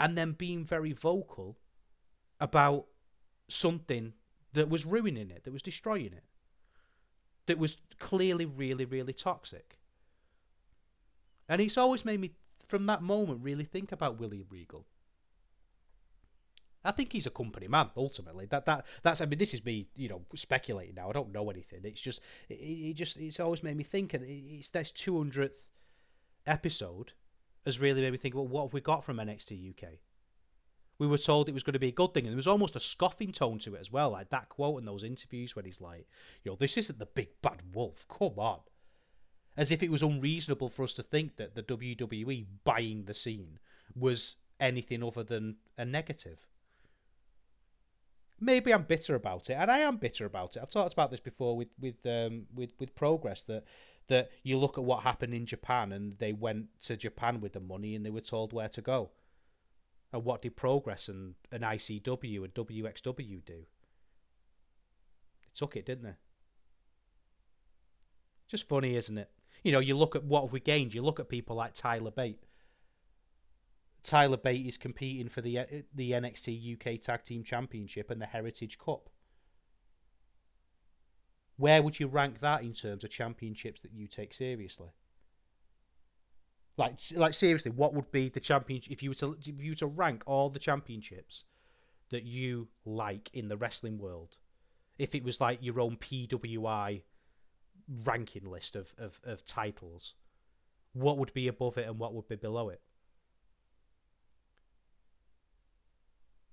[0.00, 1.58] and then being very vocal
[2.40, 2.86] about
[3.48, 4.14] something
[4.54, 6.24] that was ruining it, that was destroying it,
[7.46, 9.78] that was clearly really really toxic.
[11.52, 12.30] And it's always made me,
[12.66, 14.86] from that moment, really think about William Regal.
[16.82, 18.46] I think he's a company man ultimately.
[18.46, 21.10] That that that's I mean this is me you know speculating now.
[21.10, 21.80] I don't know anything.
[21.84, 25.68] It's just it, it just it's always made me think, and it's this two hundredth
[26.46, 27.12] episode
[27.66, 28.34] has really made me think.
[28.34, 29.90] Well, what have we got from NXT UK?
[30.98, 32.76] We were told it was going to be a good thing, and there was almost
[32.76, 35.82] a scoffing tone to it as well, like that quote in those interviews when he's
[35.82, 36.08] like,
[36.44, 38.06] "Yo, this isn't the big bad wolf.
[38.08, 38.60] Come on."
[39.56, 43.58] As if it was unreasonable for us to think that the WWE buying the scene
[43.94, 46.46] was anything other than a negative
[48.42, 50.62] maybe I'm bitter about it, and I am bitter about it.
[50.62, 53.64] I've talked about this before with with um, with with progress that
[54.08, 57.60] that you look at what happened in Japan, and they went to Japan with the
[57.60, 59.10] money, and they were told where to go.
[60.12, 63.64] And what did progress and an ICW and WXW do?
[65.40, 66.16] They took it, didn't they?
[68.46, 69.30] Just funny, isn't it?
[69.62, 70.94] You know, you look at what have we gained.
[70.94, 72.40] You look at people like Tyler Bate
[74.02, 78.26] Tyler Bate is competing for the eh, the NXT UK Tag Team Championship and the
[78.26, 79.08] Heritage Cup.
[81.56, 84.88] Where would you rank that in terms of championships that you take seriously?
[86.76, 89.76] Like, like seriously, what would be the championship if you were to if you were
[89.76, 91.44] to rank all the championships
[92.10, 94.38] that you like in the wrestling world?
[94.98, 97.02] If it was like your own PWI
[98.04, 100.14] ranking list of, of, of titles,
[100.92, 102.80] what would be above it and what would be below it?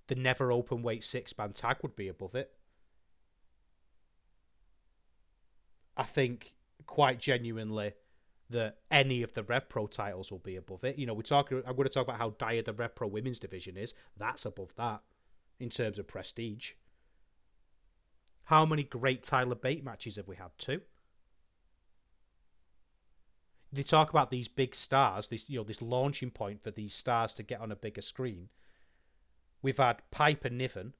[0.09, 2.51] the never open weight six man tag would be above it.
[5.95, 7.93] I think quite genuinely
[8.49, 10.97] that any of the Rev Pro titles will be above it.
[10.97, 11.51] You know, we talk.
[11.51, 13.93] I'm going to talk about how dire the Rev Pro women's division is.
[14.17, 15.01] That's above that
[15.59, 16.71] in terms of prestige.
[18.45, 20.49] How many great Tyler Bate matches have we had?
[20.57, 20.81] Two.
[23.71, 27.33] They talk about these big stars, this you know, this launching point for these stars
[27.35, 28.49] to get on a bigger screen.
[29.61, 30.93] We've had Piper Niven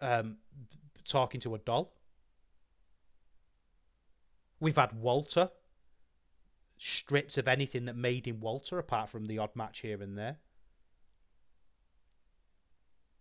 [0.00, 0.36] um,
[1.04, 1.94] talking to a doll.
[4.60, 5.50] We've had Walter
[6.78, 10.38] stripped of anything that made him Walter, apart from the odd match here and there.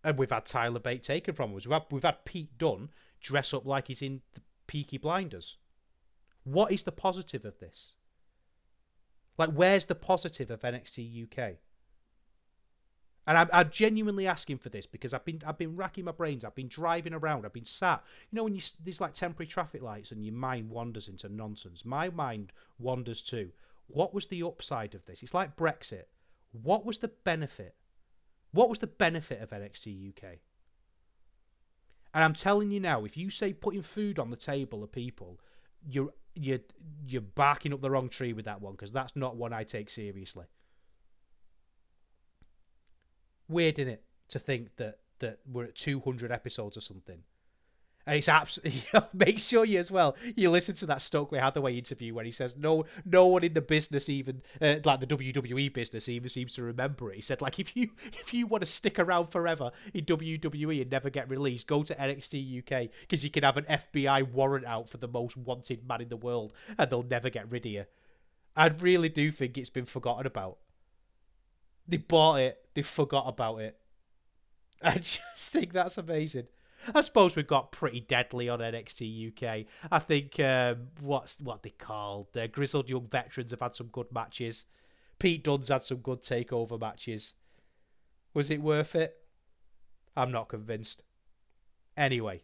[0.04, 1.66] And we've had Tyler Bate taken from us.
[1.66, 2.90] We've had, we've had Pete Dunne
[3.22, 5.58] dress up like he's in the Peaky Blinders.
[6.46, 7.96] What is the positive of this?
[9.38, 11.56] Like, where's the positive of NXT UK?
[13.28, 16.46] And I'm, I'm, genuinely asking for this because I've been I've been racking my brains.
[16.46, 17.44] I've been driving around.
[17.44, 18.04] I've been sat.
[18.30, 21.84] You know when you there's like temporary traffic lights and your mind wanders into nonsense.
[21.84, 23.52] My mind wanders too.
[23.88, 25.24] What was the upside of this?
[25.24, 26.04] It's like Brexit.
[26.52, 27.76] What was the benefit?
[28.52, 30.38] What was the benefit of NXT UK?
[32.14, 35.40] And I'm telling you now, if you say putting food on the table of people,
[35.86, 36.60] you're you're
[37.08, 39.90] you're barking up the wrong tree with that one because that's not one I take
[39.90, 40.46] seriously
[43.48, 47.20] weird in it to think that that we're at 200 episodes or something.
[48.08, 52.14] And it's absolutely make sure you as well you listen to that Stokely Hathaway interview
[52.14, 56.08] where he says no no one in the business even uh, like the WWE business
[56.08, 57.16] even seems to remember it.
[57.16, 60.92] He said like if you if you want to stick around forever in WWE and
[60.92, 64.90] never get released, go to NXT UK because you can have an FBI warrant out
[64.90, 67.86] for the most wanted man in the world and they'll never get rid of you.
[68.56, 70.58] I really do think it's been forgotten about.
[71.88, 72.58] They bought it.
[72.74, 73.78] They forgot about it.
[74.82, 76.48] I just think that's amazing.
[76.94, 79.66] I suppose we've got pretty deadly on NXT UK.
[79.92, 84.12] I think um, what's what they called the grizzled young veterans have had some good
[84.12, 84.66] matches.
[85.20, 87.34] Pete Dunne's had some good takeover matches.
[88.34, 89.16] Was it worth it?
[90.16, 91.04] I'm not convinced.
[91.98, 92.44] Anyway,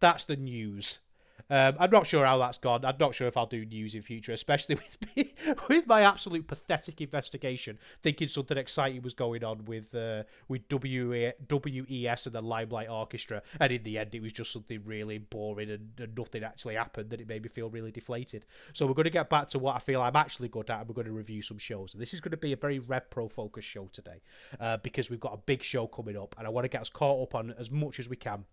[0.00, 1.00] that's the news.
[1.50, 2.84] Um, I'm not sure how that's gone.
[2.84, 5.34] I'm not sure if I'll do news in future, especially with me,
[5.68, 12.26] with my absolute pathetic investigation, thinking something exciting was going on with uh, with WES
[12.26, 15.90] and the Limelight Orchestra, and in the end, it was just something really boring and,
[15.98, 17.10] and nothing actually happened.
[17.10, 18.46] That it made me feel really deflated.
[18.72, 20.88] So we're going to get back to what I feel I'm actually good at, and
[20.88, 21.94] we're going to review some shows.
[21.94, 24.22] And this is going to be a very Rev Pro focused show today,
[24.60, 26.90] uh, because we've got a big show coming up, and I want to get us
[26.90, 28.44] caught up on as much as we can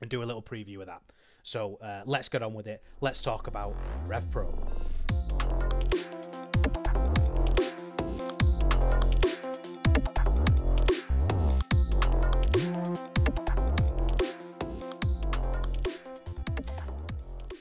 [0.00, 1.02] and do a little preview of that.
[1.46, 2.82] So uh, let's get on with it.
[3.00, 3.76] Let's talk about
[4.08, 4.52] RevPro.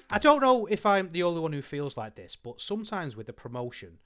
[0.09, 3.27] I don't know if I'm the only one who feels like this, but sometimes with
[3.27, 3.99] the promotion,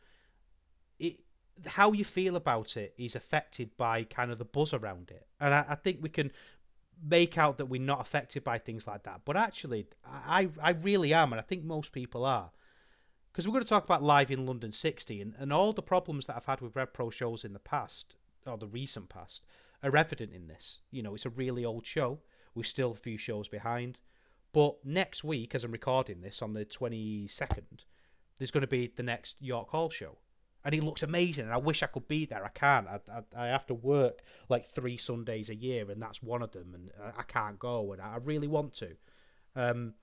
[1.00, 1.22] it
[1.66, 5.26] how you feel about it is affected by kind of the buzz around it.
[5.40, 6.32] And I, I think we can
[7.04, 9.22] make out that we're not affected by things like that.
[9.26, 12.52] But actually, I, I really am, and I think most people are.
[13.32, 16.26] Because we're going to talk about Live in London 60 and, and all the problems
[16.26, 19.46] that I've had with Rev Pro shows in the past, or the recent past,
[19.84, 20.82] are evident in this.
[20.92, 22.20] You know, it's a really old show.
[22.56, 24.00] We're still a few shows behind.
[24.52, 27.86] But next week, as I'm recording this on the 22nd,
[28.38, 30.18] there's going to be the next York Hall show.
[30.64, 31.46] And he looks amazing.
[31.46, 32.44] And I wish I could be there.
[32.44, 32.88] I can't.
[32.88, 36.52] I, I, I have to work like three Sundays a year, and that's one of
[36.52, 36.74] them.
[36.74, 38.96] And I, I can't go, and I really want to.
[39.56, 39.94] Um,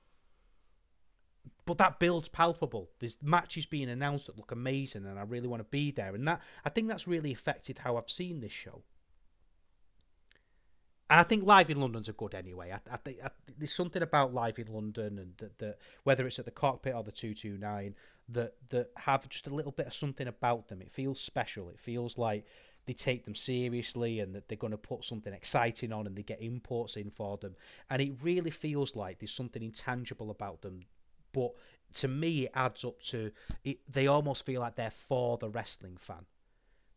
[1.65, 2.91] but that build's palpable.
[3.01, 6.15] There's matches being announced that look amazing, and I really want to be there.
[6.15, 8.83] And that I think that's really affected how I've seen this show.
[11.09, 12.73] And I think live in London's are good anyway.
[12.73, 13.19] I, I think
[13.57, 17.05] there's something about live in London, and that, that whether it's at the cockpit or
[17.05, 17.95] the two two nine,
[18.29, 20.83] that that have just a little bit of something about them.
[20.83, 21.69] It feels special.
[21.69, 22.47] It feels like
[22.87, 26.23] they take them seriously and that they're going to put something exciting on and they
[26.23, 27.57] get imports in for them.
[27.91, 30.83] And it really feels like there's something intangible about them.
[31.33, 31.53] But
[31.95, 33.33] to me, it adds up to
[33.65, 33.81] it.
[33.93, 36.27] They almost feel like they're for the wrestling fan.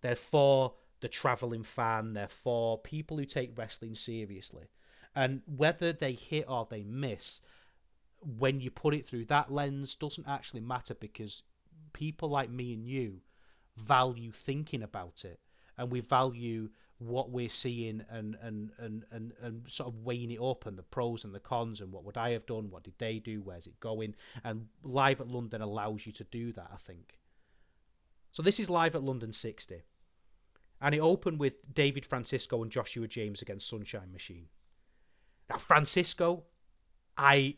[0.02, 2.14] They're for the traveling fan.
[2.14, 4.70] They're for people who take wrestling seriously.
[5.16, 7.42] And whether they hit or they miss,
[8.22, 11.43] when you put it through that lens, doesn't actually matter because
[11.93, 13.22] people like me and you
[13.78, 15.39] value thinking about it
[15.78, 20.41] and we value what we're seeing and, and, and, and, and sort of weighing it
[20.41, 22.97] up and the pros and the cons and what would I have done, what did
[22.97, 24.15] they do, where's it going?
[24.43, 27.17] And Live at London allows you to do that, I think.
[28.32, 29.82] So this is Live at London 60.
[30.82, 34.47] And it opened with David Francisco and Joshua James against Sunshine Machine.
[35.49, 36.43] Now, Francisco,
[37.17, 37.55] I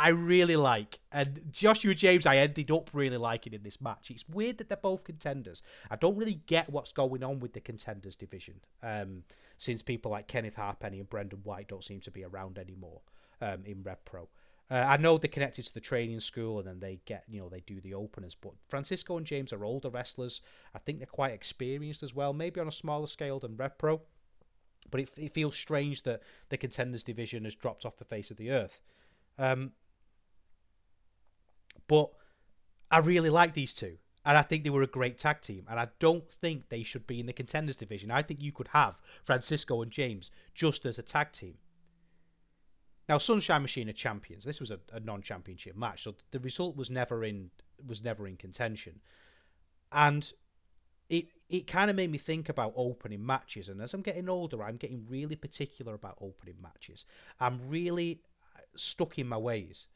[0.00, 0.98] I really like.
[1.12, 4.10] And Joshua James, I ended up really liking in this match.
[4.10, 5.62] It's weird that they're both contenders.
[5.90, 9.24] I don't really get what's going on with the contenders division um,
[9.58, 13.02] since people like Kenneth Halfpenny and Brendan White don't seem to be around anymore
[13.42, 14.30] um, in Rev Pro.
[14.70, 17.50] Uh, I know they're connected to the training school and then they get, you know,
[17.50, 18.34] they do the openers.
[18.34, 20.40] But Francisco and James are older wrestlers.
[20.74, 24.00] I think they're quite experienced as well, maybe on a smaller scale than Rev Pro.
[24.90, 28.38] But it, it feels strange that the contenders division has dropped off the face of
[28.38, 28.80] the earth.
[29.38, 29.72] Um,
[31.90, 32.08] but
[32.88, 33.96] I really like these two.
[34.24, 35.64] And I think they were a great tag team.
[35.68, 38.12] And I don't think they should be in the contenders division.
[38.12, 41.54] I think you could have Francisco and James just as a tag team.
[43.08, 44.44] Now, Sunshine Machine are champions.
[44.44, 47.50] This was a, a non-championship match, so the result was never in
[47.84, 49.00] was never in contention.
[49.90, 50.32] And
[51.08, 53.68] it it kind of made me think about opening matches.
[53.68, 57.04] And as I'm getting older, I'm getting really particular about opening matches.
[57.40, 58.20] I'm really
[58.54, 59.88] uh, stuck in my ways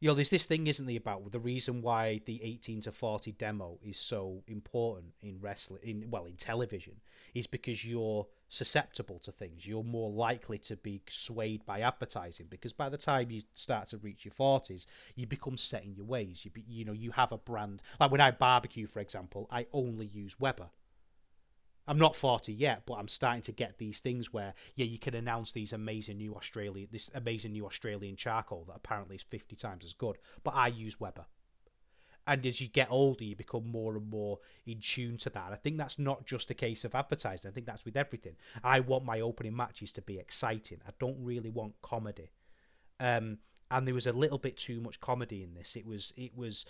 [0.00, 3.32] you know, there's this thing, isn't there, about the reason why the 18 to 40
[3.32, 6.94] demo is so important in wrestling, in well, in television,
[7.34, 9.66] is because you're susceptible to things.
[9.66, 13.98] You're more likely to be swayed by advertising because by the time you start to
[13.98, 14.86] reach your 40s,
[15.16, 16.44] you become set in your ways.
[16.44, 17.82] You, be, you know, you have a brand.
[17.98, 20.68] Like when I barbecue, for example, I only use Weber
[21.86, 25.14] I'm not 40 yet, but I'm starting to get these things where, yeah, you can
[25.14, 29.84] announce these amazing new Australian, this amazing new Australian charcoal that apparently is 50 times
[29.84, 31.26] as good, but I use Weber.
[32.26, 35.52] And as you get older, you become more and more in tune to that.
[35.52, 37.50] I think that's not just a case of advertising.
[37.50, 38.36] I think that's with everything.
[38.62, 40.80] I want my opening matches to be exciting.
[40.88, 42.30] I don't really want comedy.
[42.98, 43.38] Um,
[43.70, 45.76] and there was a little bit too much comedy in this.
[45.76, 46.64] It was it was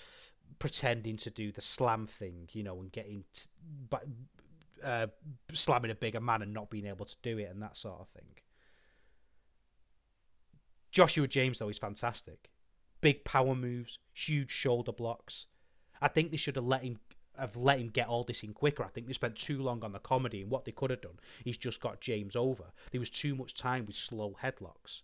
[0.59, 3.49] pretending to do the slam thing, you know, and getting t-
[3.91, 4.05] but
[4.85, 5.07] uh,
[5.53, 8.09] slamming a bigger man and not being able to do it and that sort of
[8.09, 8.27] thing.
[10.91, 12.51] Joshua James though is fantastic.
[13.01, 15.47] Big power moves, huge shoulder blocks.
[16.01, 16.99] I think they should have let him
[17.37, 18.85] have let him get all this in quicker.
[18.85, 21.19] I think they spent too long on the comedy, and what they could have done
[21.45, 22.65] is just got James over.
[22.93, 25.03] There was too much time with slow headlocks.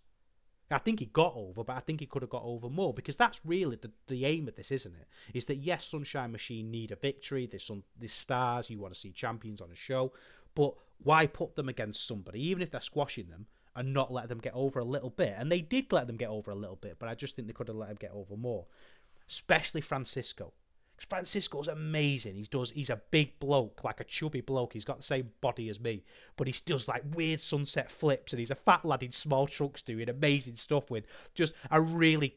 [0.70, 3.16] I think he got over, but I think he could have got over more because
[3.16, 5.08] that's really the, the aim of this, isn't it?
[5.34, 7.46] Is that yes, Sunshine Machine need a victory.
[7.46, 10.12] There's some there's stars you want to see champions on a show,
[10.54, 14.38] but why put them against somebody, even if they're squashing them, and not let them
[14.38, 15.34] get over a little bit?
[15.36, 17.54] And they did let them get over a little bit, but I just think they
[17.54, 18.66] could have let them get over more,
[19.28, 20.52] especially Francisco.
[21.08, 22.36] Francisco's amazing.
[22.36, 22.70] He does.
[22.72, 24.72] He's a big bloke, like a chubby bloke.
[24.72, 26.04] He's got the same body as me,
[26.36, 29.82] but he does like weird sunset flips, and he's a fat lad in small trunks
[29.82, 32.36] doing amazing stuff with just a really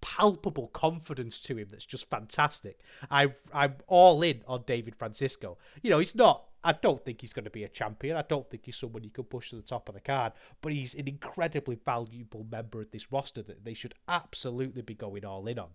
[0.00, 2.80] palpable confidence to him that's just fantastic.
[3.10, 5.56] i I'm all in on David Francisco.
[5.82, 6.44] You know, he's not.
[6.62, 8.16] I don't think he's going to be a champion.
[8.16, 10.72] I don't think he's someone you can push to the top of the card, but
[10.72, 15.46] he's an incredibly valuable member of this roster that they should absolutely be going all
[15.46, 15.70] in on.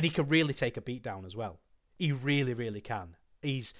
[0.00, 1.58] And he can really take a beat down as well.
[1.98, 3.16] He really, really can.
[3.42, 3.74] He's,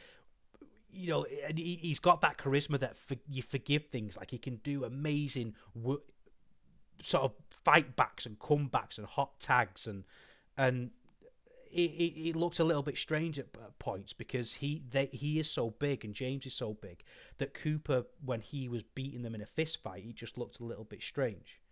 [0.92, 4.18] you know, and he, he's got that charisma that for, you forgive things.
[4.18, 5.54] Like he can do amazing
[7.00, 10.04] sort of fight backs and comebacks and hot tags and
[10.58, 10.90] and
[11.72, 13.46] it, it, it looks a little bit strange at
[13.78, 17.02] points because he they, he is so big and James is so big
[17.38, 20.64] that Cooper when he was beating them in a fist fight he just looked a
[20.64, 21.62] little bit strange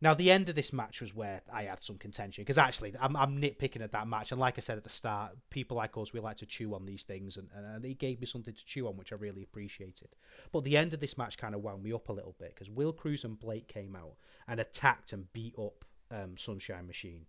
[0.00, 3.16] Now, the end of this match was where I had some contention because actually, I'm,
[3.16, 4.30] I'm, nitpicking at that match.
[4.30, 6.86] And like I said at the start, people like us, we like to chew on
[6.86, 10.10] these things, and, and he gave me something to chew on, which I really appreciated.
[10.52, 12.70] But the end of this match kind of wound me up a little bit because
[12.70, 14.14] Will Kroos and Blake came out
[14.46, 17.26] and attacked and beat up um, Sunshine Machine.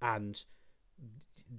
[0.00, 0.40] And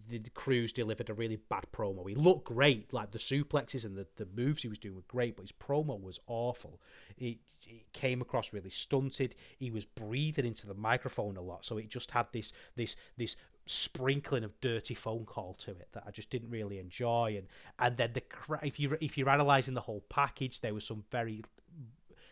[0.08, 2.08] the, the Kroos delivered a really bad promo.
[2.08, 5.36] He looked great, like the suplexes and the, the moves he was doing were great,
[5.36, 6.82] but his promo was awful.
[7.18, 9.36] It, it came across really stunted.
[9.58, 13.38] He was breathing into the microphone a lot, so it just had this this this
[13.68, 17.36] sprinkling of dirty phone call to it that I just didn't really enjoy.
[17.38, 17.48] And
[17.80, 18.24] and then the
[18.64, 21.44] if you if you're analysing the whole package, there was some very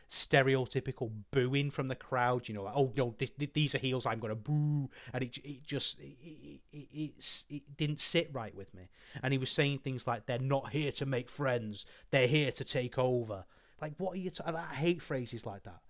[0.10, 2.47] stereotypical booing from the crowd.
[2.47, 4.06] You know, like, oh no, this, these are heels.
[4.06, 8.74] I'm to boo, and it it just it, it, it, it didn't sit right with
[8.74, 8.89] me.
[9.22, 11.86] And he was saying things like, "They're not here to make friends.
[12.12, 13.45] They're here to take over."
[13.82, 14.30] Like, what are you?
[14.30, 15.82] T- I hate phrases like that.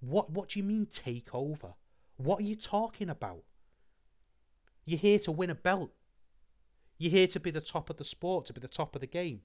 [0.00, 1.74] What What do you mean take over?
[2.16, 3.44] What are you talking about?
[4.84, 5.92] You're here to win a belt.
[6.98, 9.06] You're here to be the top of the sport, to be the top of the
[9.06, 9.40] game.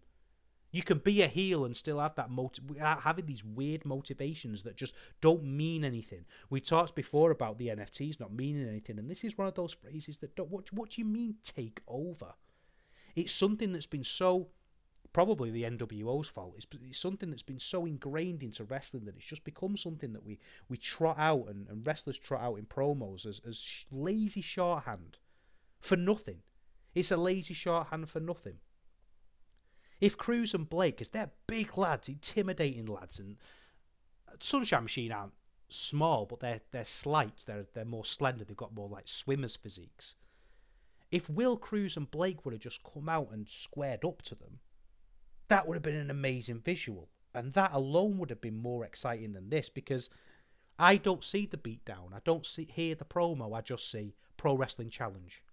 [0.71, 4.75] You can be a heel and still have that motive, having these weird motivations that
[4.75, 6.25] just don't mean anything.
[6.49, 9.73] We talked before about the NFTs not meaning anything, and this is one of those
[9.73, 10.49] phrases that don't.
[10.49, 12.33] What, what do you mean take over?
[13.15, 14.49] It's something that's been so
[15.13, 16.53] probably the NWO's fault.
[16.57, 20.23] It's, it's, something that's been so ingrained into wrestling that it's just become something that
[20.23, 20.37] we,
[20.69, 25.17] we trot out and, and wrestlers trot out in promos as, as lazy shorthand
[25.79, 26.41] for nothing.
[26.93, 28.57] It's a lazy shorthand for nothing.
[29.99, 33.37] If Kroos and Blake, because they're big lads, intimidating lads, and
[34.39, 35.33] Sunshine Machine aren't
[35.69, 37.43] small, but they're they're slight.
[37.45, 38.45] They're they're more slender.
[38.45, 40.15] They've got more like swimmers' physiques.
[41.11, 44.59] If Will Kroos and Blake would have just come out and squared up to them,
[45.47, 49.33] that would have been an amazing visual, and that alone would have been more exciting
[49.33, 50.09] than this because
[50.77, 52.13] I don't see the beatdown.
[52.13, 53.57] I don't see hear the promo.
[53.57, 55.43] I just see Pro Wrestling Challenge,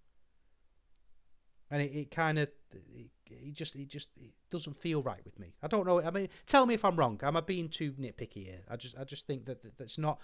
[1.74, 5.40] and it, it kind of it, it just it just it doesn't feel right with
[5.40, 5.54] me.
[5.60, 6.00] I don't know.
[6.00, 7.18] I mean, tell me if I'm wrong.
[7.24, 8.60] Am I being too nitpicky here?
[8.70, 10.20] I just I just think that, that that's not.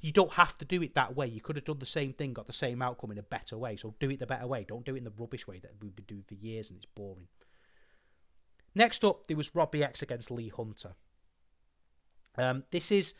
[0.00, 1.28] You don't have to do it that way.
[1.28, 3.76] You could have done the same thing, got the same outcome in a better way.
[3.76, 4.64] So do it the better way.
[4.68, 6.86] Don't do it in the rubbish way that we've been doing for years and it's
[6.86, 7.28] boring.
[8.74, 10.94] Next up, there was Robbie X against Lee Hunter.
[12.36, 13.14] Um, this is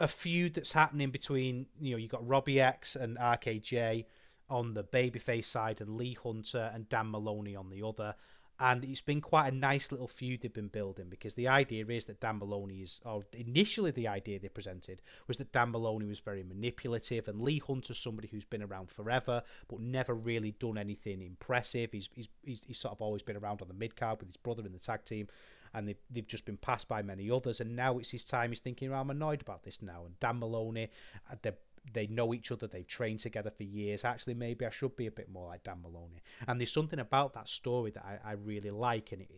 [0.00, 4.06] a feud that's happening between you know you got Robbie X and RKJ
[4.50, 8.14] on the babyface side and Lee Hunter and Dan Moloney on the other.
[8.62, 12.04] And it's been quite a nice little feud they've been building because the idea is
[12.04, 16.18] that Dan Moloney is, or initially the idea they presented was that Dan Moloney was
[16.18, 21.22] very manipulative and Lee Hunter's somebody who's been around forever but never really done anything
[21.22, 21.92] impressive.
[21.92, 24.36] He's, he's, he's, he's sort of always been around on the mid card with his
[24.36, 25.28] brother in the tag team
[25.72, 27.60] and they've, they've just been passed by many others.
[27.60, 28.50] And now it's his time.
[28.50, 30.04] He's thinking, I'm annoyed about this now.
[30.04, 30.90] And Dan Moloney,
[31.30, 31.54] uh, they're
[31.92, 34.04] they know each other, they've trained together for years.
[34.04, 36.22] Actually, maybe I should be a bit more like Dan Moloney.
[36.46, 39.30] And there's something about that story that I, I really like, and it,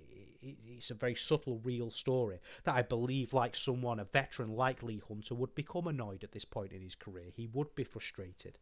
[0.43, 4.83] it, it's a very subtle, real story that I believe, like someone, a veteran like
[4.83, 7.31] Lee Hunter, would become annoyed at this point in his career.
[7.35, 8.59] He would be frustrated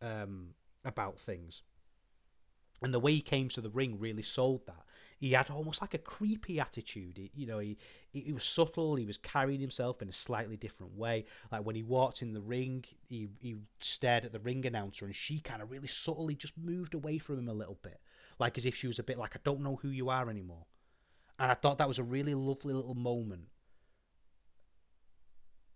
[0.00, 0.54] um,
[0.84, 1.62] about things.
[2.80, 4.84] And the way he came to the ring really sold that.
[5.18, 7.18] He had almost like a creepy attitude.
[7.18, 7.76] He, you know, he,
[8.10, 8.94] he was subtle.
[8.94, 11.24] He was carrying himself in a slightly different way.
[11.50, 15.14] Like when he walked in the ring, he, he stared at the ring announcer, and
[15.14, 18.00] she kind of really subtly just moved away from him a little bit,
[18.38, 20.66] like as if she was a bit like, "I don't know who you are anymore."
[21.38, 23.48] And I thought that was a really lovely little moment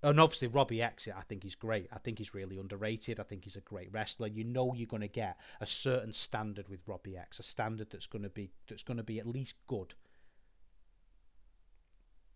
[0.02, 1.88] and obviously Robbie X, I think he's great.
[1.92, 3.20] I think he's really underrated.
[3.20, 4.26] I think he's a great wrestler.
[4.26, 8.08] You know you're going to get a certain standard with Robbie X, a standard that's
[8.08, 9.94] going to be that's going to be at least good.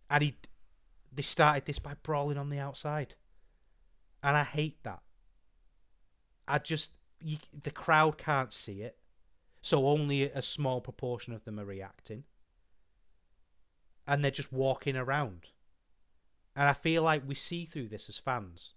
[0.08, 0.36] And he,
[1.12, 3.16] they started this by brawling on the outside,
[4.22, 5.00] and I hate that.
[6.46, 8.96] I just you, the crowd can't see it,
[9.60, 12.22] so only a small proportion of them are reacting,
[14.06, 15.48] and they're just walking around
[16.56, 18.74] and I feel like we see through this as fans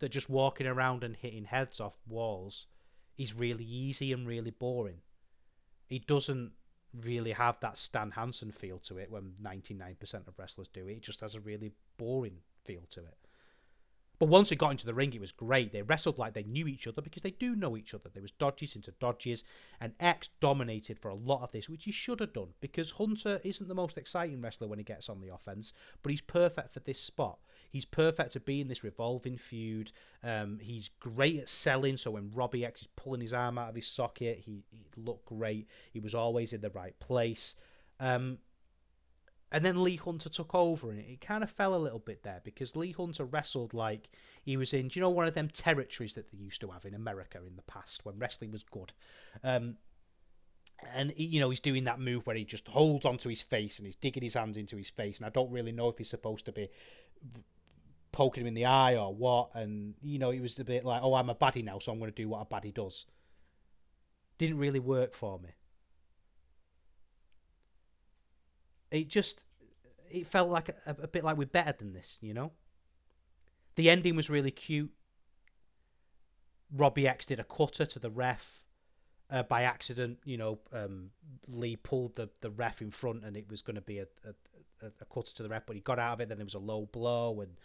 [0.00, 2.66] that just walking around and hitting heads off walls
[3.16, 5.00] is really easy and really boring.
[5.88, 6.52] It doesn't
[6.92, 10.94] really have that Stan Hansen feel to it when 99% of wrestlers do it.
[10.94, 13.23] It just has a really boring feel to it.
[14.18, 15.72] But once it got into the ring, it was great.
[15.72, 18.10] They wrestled like they knew each other because they do know each other.
[18.12, 19.42] There was dodges into dodges,
[19.80, 23.40] and X dominated for a lot of this, which he should have done because Hunter
[23.42, 26.80] isn't the most exciting wrestler when he gets on the offense, but he's perfect for
[26.80, 27.38] this spot.
[27.70, 29.90] He's perfect to be in this revolving feud.
[30.22, 33.74] Um, he's great at selling, so when Robbie X is pulling his arm out of
[33.74, 35.68] his socket, he, he looked great.
[35.92, 37.56] He was always in the right place.
[38.00, 38.38] Um,
[39.54, 42.40] and then Lee Hunter took over, and it, kind of fell a little bit there
[42.42, 44.10] because Lee Hunter wrestled like
[44.42, 46.92] he was in, you know, one of them territories that they used to have in
[46.92, 48.92] America in the past when wrestling was good.
[49.44, 49.76] Um,
[50.92, 53.78] and he, you know he's doing that move where he just holds onto his face
[53.78, 56.10] and he's digging his hands into his face, and I don't really know if he's
[56.10, 56.68] supposed to be
[58.10, 59.50] poking him in the eye or what.
[59.54, 62.00] And you know, it was a bit like, oh, I'm a baddie now, so I'm
[62.00, 63.06] going to do what a baddie does.
[64.36, 65.50] Didn't really work for me.
[68.94, 69.46] It just,
[70.08, 72.52] it felt like a, a bit like we're better than this, you know.
[73.74, 74.92] The ending was really cute.
[76.72, 78.64] Robbie X did a cutter to the ref
[79.30, 80.18] uh, by accident.
[80.24, 81.10] You know, um,
[81.48, 84.86] Lee pulled the, the ref in front, and it was going to be a, a,
[84.86, 86.28] a cutter to the ref, but he got out of it.
[86.28, 87.56] Then there was a low blow, and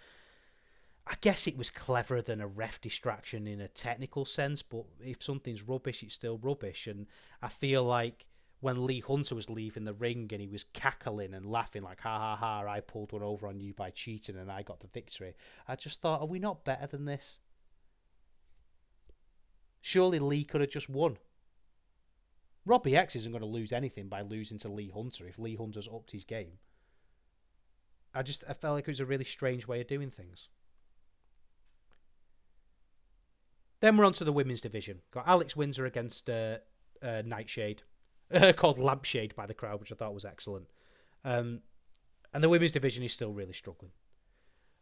[1.05, 4.63] I guess it was cleverer than a ref distraction in a technical sense.
[4.63, 7.05] But if something's rubbish, it's still rubbish, and
[7.39, 8.25] I feel like
[8.61, 12.17] when Lee Hunter was leaving the ring and he was cackling and laughing like ha
[12.17, 15.35] ha ha I pulled one over on you by cheating and I got the victory.
[15.67, 17.39] I just thought, are we not better than this?
[19.81, 21.17] Surely Lee could have just won.
[22.65, 25.87] Robbie X isn't going to lose anything by losing to Lee Hunter if Lee Hunter's
[25.87, 26.59] upped his game.
[28.13, 30.49] I just I felt like it was a really strange way of doing things.
[33.79, 35.01] Then we're on to the women's division.
[35.11, 36.57] Got Alex Windsor against uh,
[37.01, 37.83] uh, Nightshade.
[38.55, 40.67] called Lampshade by the crowd, which I thought was excellent.
[41.23, 41.61] Um,
[42.33, 43.91] and the women's division is still really struggling.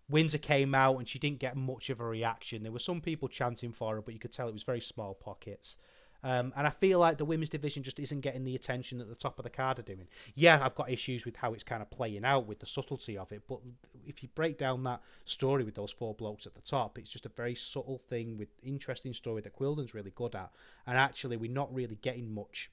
[0.10, 2.64] Windsor came out and she didn't get much of a reaction.
[2.64, 5.14] There were some people chanting for her, but you could tell it was very small
[5.14, 5.78] pockets.
[6.24, 9.16] Um, and I feel like the women's division just isn't getting the attention that the
[9.16, 10.08] top of the card are doing.
[10.34, 13.32] Yeah, I've got issues with how it's kind of playing out with the subtlety of
[13.32, 13.60] it, but
[14.06, 17.28] if you break down that story with those four blokes at the top, it's just
[17.28, 20.52] a very subtle thing with interesting story that Quildan's really good at.
[20.88, 22.72] And actually, we're not really getting much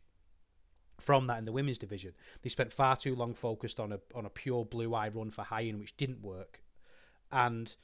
[0.98, 2.12] from that in the women's division.
[2.42, 5.44] They spent far too long focused on a on a pure blue eye run for
[5.44, 6.62] Hyan, which didn't work,
[7.30, 7.74] and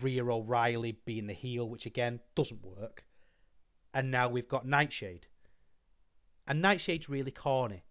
[0.00, 3.06] Rhea O'Reilly being the heel, which again doesn't work.
[3.92, 5.26] And now we've got Nightshade,
[6.46, 7.84] and Nightshade's really corny.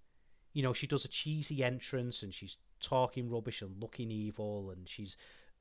[0.51, 4.87] You know, she does a cheesy entrance and she's talking rubbish and looking evil, and
[4.87, 5.17] she's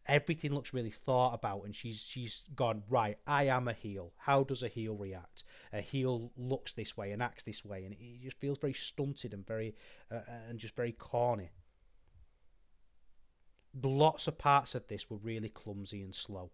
[0.06, 4.12] everything looks really thought about and she's she's gone right i am a heel.
[4.16, 5.44] How does a heel react?
[5.72, 7.84] A heel looks this way and acts this way.
[7.84, 9.74] And it just feels very stunted and very
[10.10, 11.50] uh, and just very corny.
[13.82, 16.50] Lots of parts of this were really clumsy and slow.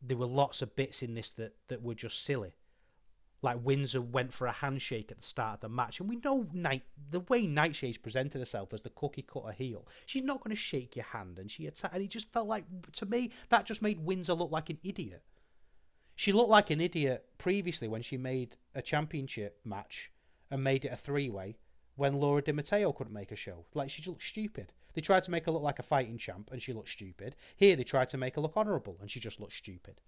[0.00, 2.54] There were lots of bits in this that that were just silly
[3.42, 6.46] like Windsor went for a handshake at the start of the match, and we know
[6.52, 9.86] Night the way Nightshade's presented herself as the cookie cutter heel.
[10.06, 11.94] She's not going to shake your hand, and she attacked.
[11.94, 15.22] And it just felt like to me that just made Windsor look like an idiot.
[16.16, 20.10] She looked like an idiot previously when she made a championship match
[20.50, 21.58] and made it a three way
[21.94, 23.66] when Laura Di Matteo couldn't make a show.
[23.74, 24.72] Like she looked stupid.
[24.94, 27.36] They tried to make her look like a fighting champ, and she looked stupid.
[27.54, 30.00] Here they tried to make her look honourable, and she just looked stupid.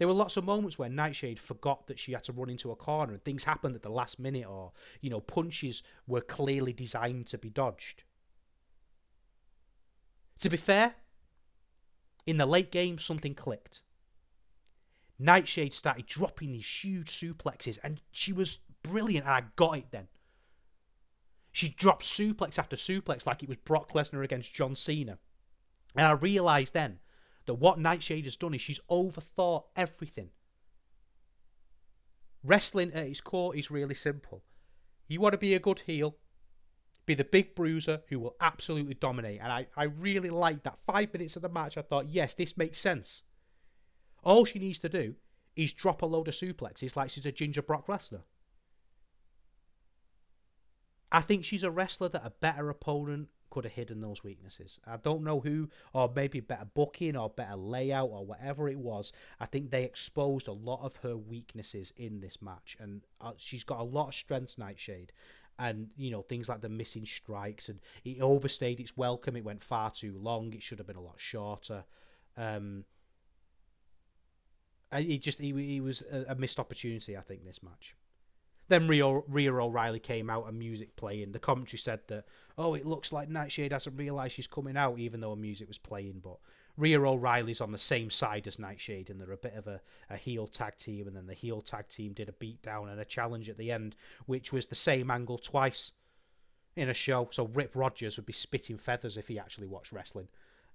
[0.00, 2.74] There were lots of moments where Nightshade forgot that she had to run into a
[2.74, 4.72] corner and things happened at the last minute or,
[5.02, 8.02] you know, punches were clearly designed to be dodged.
[10.38, 10.94] To be fair,
[12.26, 13.82] in the late game, something clicked.
[15.18, 20.08] Nightshade started dropping these huge suplexes and she was brilliant and I got it then.
[21.52, 25.18] She dropped suplex after suplex like it was Brock Lesnar against John Cena.
[25.94, 27.00] And I realised then
[27.50, 30.30] that what Nightshade has done is she's overthought everything.
[32.44, 34.44] Wrestling at its core is really simple.
[35.08, 36.14] You want to be a good heel,
[37.06, 39.40] be the big bruiser who will absolutely dominate.
[39.42, 40.78] And I, I really liked that.
[40.78, 43.24] Five minutes of the match, I thought, yes, this makes sense.
[44.22, 45.16] All she needs to do
[45.56, 48.22] is drop a load of suplexes like she's a ginger Brock Lesnar.
[51.10, 54.78] I think she's a wrestler that a better opponent could have hidden those weaknesses.
[54.86, 59.12] I don't know who, or maybe better booking or better layout or whatever it was.
[59.38, 63.64] I think they exposed a lot of her weaknesses in this match, and uh, she's
[63.64, 65.12] got a lot of strengths, Nightshade.
[65.58, 69.36] And you know things like the missing strikes, and it overstayed its welcome.
[69.36, 70.54] It went far too long.
[70.54, 71.84] It should have been a lot shorter.
[72.38, 72.86] Um,
[74.96, 77.16] he just he, he was a missed opportunity.
[77.16, 77.94] I think this match.
[78.70, 81.32] Then Rhea, Rhea O'Reilly came out and music playing.
[81.32, 82.24] The commentary said that,
[82.56, 85.76] oh, it looks like Nightshade hasn't realised she's coming out, even though her music was
[85.76, 86.20] playing.
[86.22, 86.36] But
[86.76, 90.16] Rhea O'Reilly's on the same side as Nightshade, and they're a bit of a, a
[90.16, 91.08] heel tag team.
[91.08, 93.96] And then the heel tag team did a beatdown and a challenge at the end,
[94.26, 95.90] which was the same angle twice
[96.76, 97.26] in a show.
[97.32, 100.28] So Rip Rogers would be spitting feathers if he actually watched wrestling.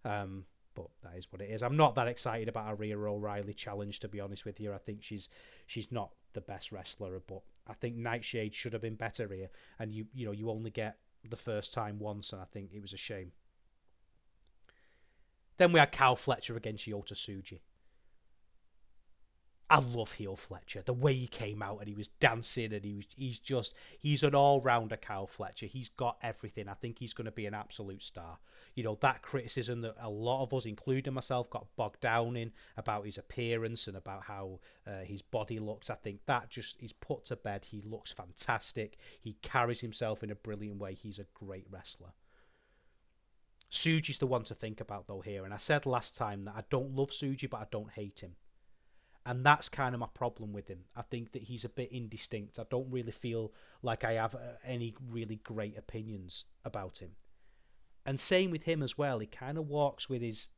[0.03, 0.43] Um,
[0.73, 1.63] but that is what it is.
[1.63, 4.73] I'm not that excited about a Rhea O'Reilly challenge, to be honest with you.
[4.73, 5.29] I think she's
[5.65, 9.49] she's not the best wrestler, but I think Nightshade should have been better here.
[9.79, 10.97] And you you know you only get
[11.27, 13.31] the first time once, and I think it was a shame.
[15.57, 17.61] Then we had Kyle Fletcher against Yota Tsuji.
[19.67, 20.83] I love heel Fletcher.
[20.85, 24.21] The way he came out and he was dancing and he was he's just he's
[24.21, 25.65] an all rounder Kyle Fletcher.
[25.65, 26.69] He's got everything.
[26.69, 28.37] I think he's gonna be an absolute star.
[28.75, 32.51] You know, that criticism that a lot of us, including myself, got bogged down in
[32.77, 36.93] about his appearance and about how uh, his body looks, I think that just is
[36.93, 37.65] put to bed.
[37.65, 38.97] He looks fantastic.
[39.19, 40.93] He carries himself in a brilliant way.
[40.93, 42.13] He's a great wrestler.
[43.71, 46.63] Tsuji's the one to think about though here, and I said last time that I
[46.69, 48.35] don't love Tsuji, but I don't hate him
[49.25, 50.85] and that's kind of my problem with him.
[50.95, 52.59] I think that he's a bit indistinct.
[52.59, 57.11] I don't really feel like I have uh, any really great opinions about him.
[58.05, 59.17] And same with him as well.
[59.17, 60.49] He kind of walks with his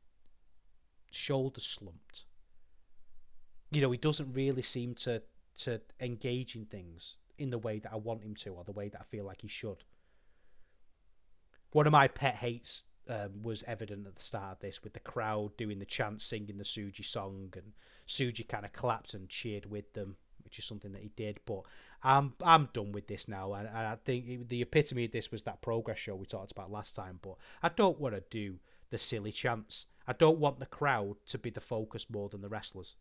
[1.10, 2.26] shoulders slumped.
[3.70, 5.22] You know, he doesn't really seem to
[5.58, 8.88] to engage in things in the way that I want him to, or the way
[8.88, 9.82] that I feel like he should.
[11.72, 15.00] One of my pet hates um, was evident at the start of this with the
[15.00, 17.72] crowd doing the chant, singing the Tsuji song, and
[18.06, 21.40] Tsuji kind of clapped and cheered with them, which is something that he did.
[21.46, 21.62] But
[22.02, 25.30] I'm I'm done with this now, and, and I think it, the epitome of this
[25.30, 27.18] was that progress show we talked about last time.
[27.22, 28.58] But I don't want to do
[28.90, 29.86] the silly chants.
[30.06, 32.96] I don't want the crowd to be the focus more than the wrestlers.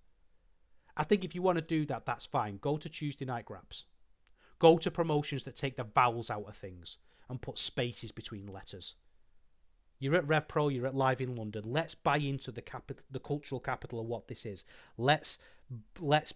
[0.98, 2.58] I think if you want to do that, that's fine.
[2.58, 3.86] Go to Tuesday Night Graps.
[4.60, 6.98] Go to promotions that take the vowels out of things
[7.30, 8.96] and put spaces between letters.
[10.00, 11.64] You're at Rev Pro, you're at Live in London.
[11.66, 14.64] Let's buy into the capital, the cultural capital of what this is.
[14.98, 15.40] Let's
[16.00, 16.34] let's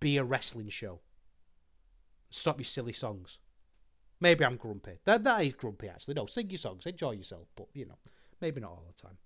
[0.00, 1.00] be a wrestling show.
[2.30, 3.38] Stop your silly songs.
[4.20, 4.98] Maybe I'm grumpy.
[5.04, 6.14] That that is grumpy actually.
[6.14, 7.98] No, sing your songs, enjoy yourself, but you know,
[8.40, 9.18] maybe not all the time.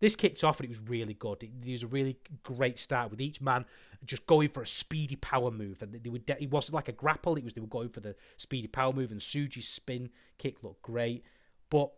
[0.00, 1.42] This kicked off and it was really good.
[1.42, 3.64] It, it was a really great start with each man
[4.04, 6.26] just going for a speedy power move, and they would.
[6.26, 7.36] De- it wasn't like a grapple.
[7.36, 10.82] It was they were going for the speedy power move, and Tsuji's spin kick looked
[10.82, 11.24] great,
[11.68, 11.90] but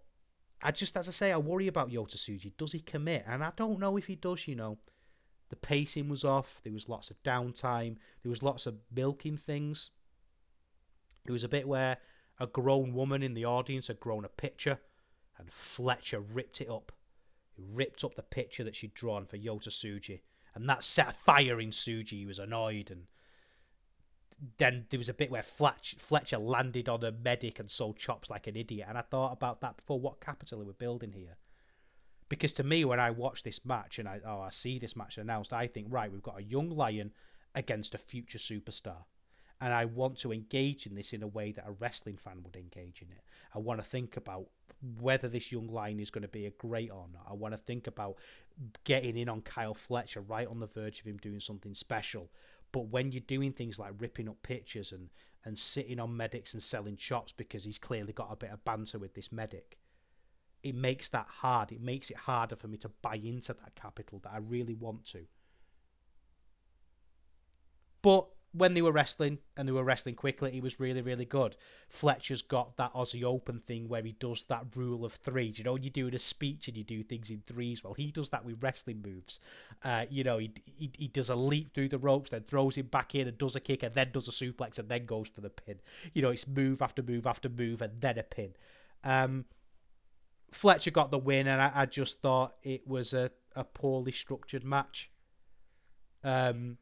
[0.63, 2.53] I just, as I say, I worry about Yota Tsuji.
[2.57, 3.25] Does he commit?
[3.27, 4.79] And I don't know if he does, you know.
[5.49, 6.61] The pacing was off.
[6.63, 7.97] There was lots of downtime.
[8.23, 9.91] There was lots of milking things.
[11.27, 11.99] It was a bit where
[12.39, 14.79] a grown woman in the audience had grown a picture
[15.39, 16.93] and Fletcher ripped it up.
[17.53, 20.21] He ripped up the picture that she'd drawn for Yota Tsuji.
[20.55, 22.13] And that set a fire in Tsuji.
[22.13, 23.07] He was annoyed and
[24.59, 28.31] then there was a bit where Fletch, Fletcher landed on a medic and sold chops
[28.31, 28.87] like an idiot.
[28.89, 30.01] And I thought about that before.
[30.01, 31.37] What capital are we building here?
[32.29, 35.19] Because to me, when I watch this match and I oh I see this match
[35.19, 37.13] announced, I think right, we've got a young lion
[37.55, 39.05] against a future superstar,
[39.61, 42.55] and I want to engage in this in a way that a wrestling fan would
[42.55, 43.23] engage in it.
[43.53, 44.47] I want to think about
[45.01, 47.27] whether this young lion is going to be a great or not.
[47.29, 48.17] I want to think about
[48.85, 52.31] getting in on Kyle Fletcher right on the verge of him doing something special
[52.73, 55.11] but when you're doing things like ripping up pictures and,
[55.45, 58.99] and sitting on medics and selling chops because he's clearly got a bit of banter
[58.99, 59.79] with this medic,
[60.63, 61.73] it makes that hard.
[61.73, 65.05] It makes it harder for me to buy into that capital that I really want
[65.07, 65.27] to.
[68.03, 71.57] But when they were wrestling and they were wrestling quickly, he was really, really good.
[71.89, 75.53] Fletcher's got that Aussie Open thing where he does that rule of three.
[75.57, 77.85] You know, you do a speech and you do things in threes.
[77.85, 79.39] Well, he does that with wrestling moves.
[79.85, 82.87] Uh, you know, he, he, he does a leap through the ropes, then throws him
[82.87, 85.41] back in and does a kick and then does a suplex and then goes for
[85.41, 85.77] the pin.
[86.13, 88.55] You know, it's move after move after move and then a pin.
[89.05, 89.45] Um,
[90.51, 94.65] Fletcher got the win, and I, I just thought it was a, a poorly structured
[94.65, 95.11] match.
[96.25, 96.79] Um,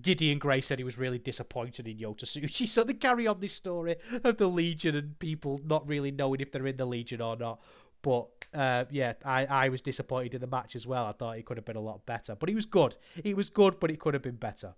[0.00, 3.52] Gideon Grey said he was really disappointed in Yota Tsuji, so they carry on this
[3.52, 7.36] story of the Legion and people not really knowing if they're in the Legion or
[7.36, 7.60] not.
[8.02, 11.06] But uh, yeah, I, I was disappointed in the match as well.
[11.06, 12.96] I thought it could have been a lot better, but it was good.
[13.22, 14.74] It was good, but it could have been better.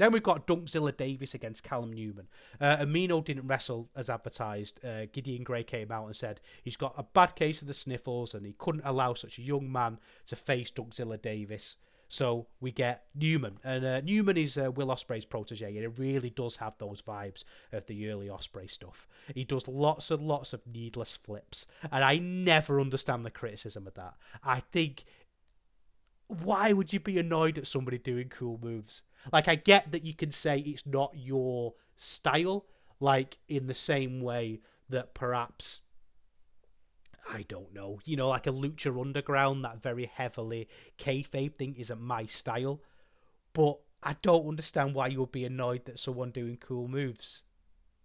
[0.00, 2.26] Then we've got Dunkzilla Davis against Callum Newman.
[2.58, 4.82] Uh, Umino didn't wrestle as advertised.
[4.82, 8.32] Uh, Gideon Grey came out and said he's got a bad case of the sniffles
[8.32, 11.76] and he couldn't allow such a young man to face Dunkzilla Davis.
[12.12, 16.30] So we get Newman, and uh, Newman is uh, Will Ospreay's protege, and it really
[16.30, 19.06] does have those vibes of the early Ospreay stuff.
[19.32, 23.94] He does lots and lots of needless flips, and I never understand the criticism of
[23.94, 24.14] that.
[24.42, 25.04] I think,
[26.26, 29.04] why would you be annoyed at somebody doing cool moves?
[29.32, 32.66] Like, I get that you can say it's not your style,
[32.98, 35.82] like in the same way that perhaps
[37.28, 40.68] I don't know, you know, like a Lucha Underground, that very heavily
[40.98, 42.80] kayfabe thing isn't my style.
[43.52, 47.44] But I don't understand why you would be annoyed that someone doing cool moves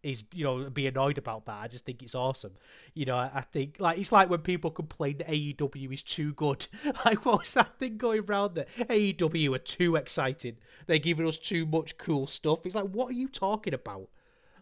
[0.03, 1.63] is, you know, be annoyed about that.
[1.63, 2.53] I just think it's awesome.
[2.93, 6.68] You know, I think, like, it's like when people complain that AEW is too good.
[7.05, 10.57] Like, what was that thing going around that AEW are too exciting.
[10.88, 12.66] They're giving us too much cool stuff.
[12.66, 14.09] It's like, what are you talking about?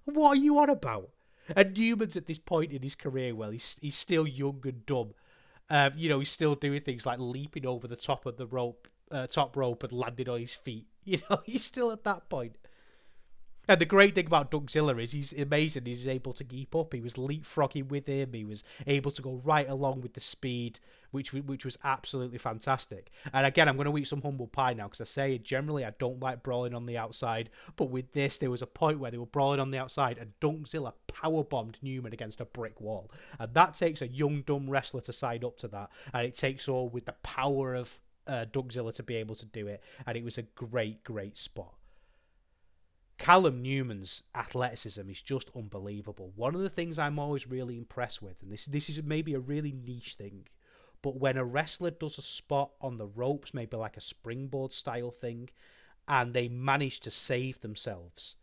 [0.06, 1.10] What are you on about?
[1.56, 5.14] And Newman's at this point in his career, well, he's he's still young and dumb.
[5.70, 8.88] Um, you know, he's still doing things like leaping over the top of the rope,
[9.12, 10.88] uh, top rope, and landing on his feet.
[11.06, 12.56] You know, he's still at that point.
[13.68, 15.86] And the great thing about Dunkzilla is he's amazing.
[15.86, 16.93] He's able to keep up.
[16.93, 18.34] He was leapfrogging with him.
[18.34, 20.80] He was able to go right along with the speed,
[21.11, 23.11] which which was absolutely fantastic.
[23.32, 25.93] And again, I'm going to eat some humble pie now because I say generally I
[25.97, 29.18] don't like brawling on the outside, but with this, there was a point where they
[29.18, 33.53] were brawling on the outside, and Dunkzilla power bombed Newman against a brick wall, and
[33.53, 36.89] that takes a young dumb wrestler to sign up to that, and it takes all
[36.89, 40.38] with the power of uh, Dunkzilla to be able to do it, and it was
[40.38, 41.76] a great, great spot.
[43.24, 46.34] Callum Newman's athleticism is just unbelievable.
[46.36, 49.39] One of the things I'm always really impressed with, and this this is maybe a
[49.39, 50.47] really niche thing,
[51.01, 55.09] but when a wrestler does a spot on the ropes, maybe like a springboard style
[55.09, 55.49] thing,
[56.05, 58.36] and they manage to save themselves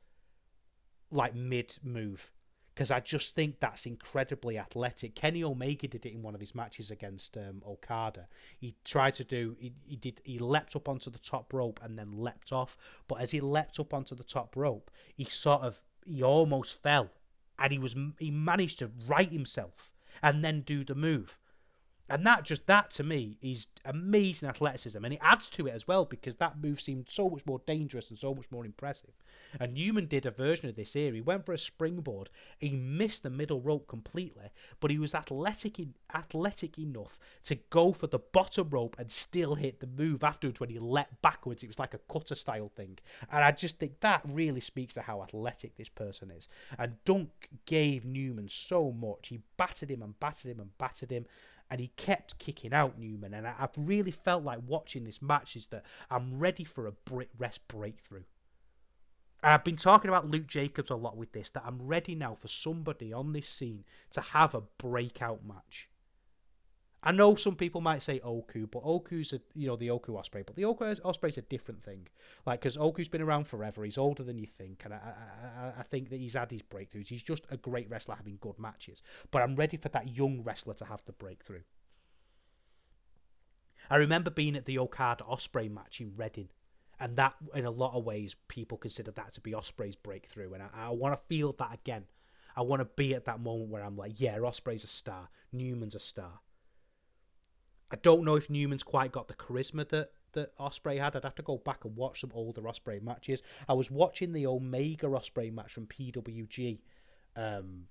[1.10, 2.30] like mid move,
[2.74, 5.14] because I just think that's incredibly athletic.
[5.14, 8.28] Kenny Omega did it in one of his matches against um, Okada.
[8.58, 11.98] He tried to do he, he did he leapt up onto the top rope and
[11.98, 12.76] then leapt off,
[13.08, 17.10] but as he leapt up onto the top rope, he sort of he almost fell,
[17.58, 19.92] and he was he managed to right himself
[20.22, 21.38] and then do the move.
[22.11, 25.86] And that just that to me is amazing athleticism, and it adds to it as
[25.86, 29.12] well because that move seemed so much more dangerous and so much more impressive.
[29.61, 31.12] And Newman did a version of this here.
[31.12, 32.28] He went for a springboard.
[32.58, 34.50] He missed the middle rope completely,
[34.80, 35.78] but he was athletic
[36.12, 40.68] athletic enough to go for the bottom rope and still hit the move afterwards when
[40.68, 41.62] he leapt backwards.
[41.62, 42.98] It was like a cutter style thing,
[43.30, 46.48] and I just think that really speaks to how athletic this person is.
[46.76, 47.30] And Dunk
[47.66, 49.28] gave Newman so much.
[49.28, 51.26] He battered him and battered him and battered him
[51.70, 53.34] and he kept kicking out Newman.
[53.34, 56.92] And I, have really felt like watching this match is that I'm ready for a
[56.92, 58.24] BritWres breakthrough.
[59.42, 62.48] I've been talking about Luke Jacobs a lot with this, that I'm ready now for
[62.48, 65.89] somebody on this scene to have a breakout match.
[67.03, 70.44] I know some people might say Oku, but Oku's a you know the Oku Ospreay,
[70.44, 72.09] but the Oku Ospreay's a different thing.
[72.44, 75.82] Like because Oku's been around forever, he's older than you think, and I, I I
[75.82, 77.09] think that he's had his breakthroughs.
[77.09, 79.03] He's just a great wrestler having good matches.
[79.30, 81.62] But I'm ready for that young wrestler to have the breakthrough.
[83.88, 86.51] I remember being at the Okada Ospreay match in Reading,
[87.01, 90.62] and that in a lot of ways people consider that to be Ospreay's breakthrough, and
[90.62, 92.05] I, I want to feel that again.
[92.55, 95.94] I want to be at that moment where I'm like, yeah, Ospreay's a star, Newman's
[95.94, 96.40] a star
[97.91, 101.16] I don't know if Newman's quite got the charisma that that Ospreay had.
[101.16, 103.43] I'd have to go back and watch some older Ospreay matches.
[103.68, 106.78] I was watching the Omega Ospreay match from PWG
[107.36, 107.84] um,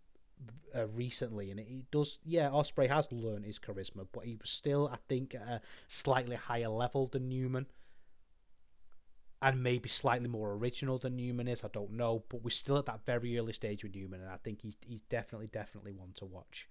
[0.76, 2.20] uh, recently, and it, it, does.
[2.24, 6.36] Yeah, Ospreay has learned his charisma, but he was still, I think, at a slightly
[6.36, 7.66] higher level than Newman,
[9.41, 11.64] and maybe slightly more original than Newman is.
[11.64, 14.38] I don't know, but we're still at that very early stage with Newman, and I
[14.38, 16.70] think he's he's definitely definitely one to watch.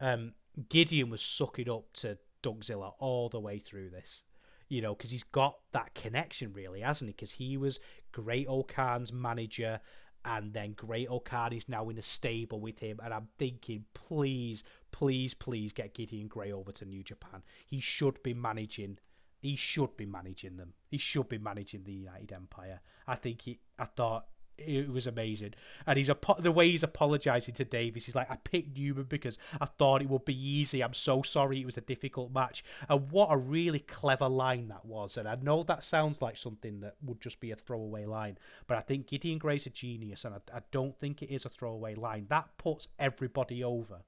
[0.00, 0.34] Um,
[0.68, 4.24] Gideon was sucking up to Dunkzilla all the way through this.
[4.68, 7.12] You know, because he's got that connection, really, hasn't he?
[7.12, 7.80] Because he was
[8.12, 9.80] Great-O-Khan's manager,
[10.24, 13.00] and then Great-O-Khan is now in a stable with him.
[13.02, 17.42] And I'm thinking, please, please, please get Gideon Grey over to New Japan.
[17.64, 18.98] He should be managing.
[19.40, 20.74] He should be managing them.
[20.88, 22.80] He should be managing the United Empire.
[23.06, 23.60] I think he.
[23.78, 24.26] I thought
[24.58, 25.54] it was amazing.
[25.86, 28.06] And he's the way he's apologizing to Davis.
[28.06, 30.82] He's like, I picked Newman because I thought it would be easy.
[30.82, 31.60] I'm so sorry.
[31.60, 32.64] It was a difficult match.
[32.88, 35.16] And what a really clever line that was.
[35.16, 38.76] And I know that sounds like something that would just be a throwaway line, but
[38.76, 41.94] I think Gideon Grey's a genius, and I, I don't think it is a throwaway
[41.94, 42.26] line.
[42.28, 44.02] That puts everybody over.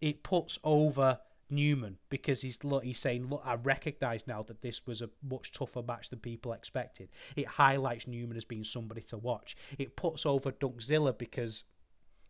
[0.00, 1.18] It puts over
[1.50, 5.82] Newman because he's he's saying look I recognise now that this was a much tougher
[5.82, 7.08] match than people expected.
[7.36, 9.56] It highlights Newman as being somebody to watch.
[9.78, 11.64] It puts over Dunkzilla because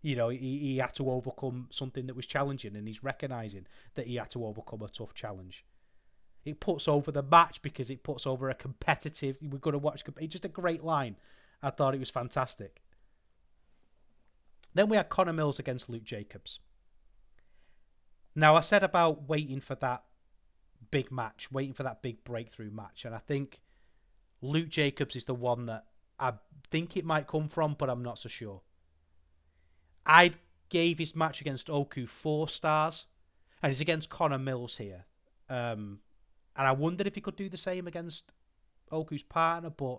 [0.02, 4.06] you know he, he had to overcome something that was challenging and he's recognising that
[4.06, 5.64] he had to overcome a tough challenge.
[6.44, 9.38] It puts over the match because it puts over a competitive.
[9.42, 10.02] We're going to watch.
[10.18, 11.16] It's just a great line.
[11.62, 12.80] I thought it was fantastic.
[14.74, 16.60] Then we had Connor Mills against Luke Jacobs.
[18.38, 20.04] Now, I said about waiting for that
[20.92, 23.62] big match, waiting for that big breakthrough match, and I think
[24.40, 25.86] Luke Jacobs is the one that
[26.20, 26.34] I
[26.70, 28.62] think it might come from, but I'm not so sure.
[30.06, 30.30] I
[30.68, 33.06] gave his match against Oku four stars,
[33.60, 35.06] and he's against Connor Mills here.
[35.50, 35.98] Um,
[36.54, 38.30] and I wondered if he could do the same against
[38.92, 39.98] Oku's partner, but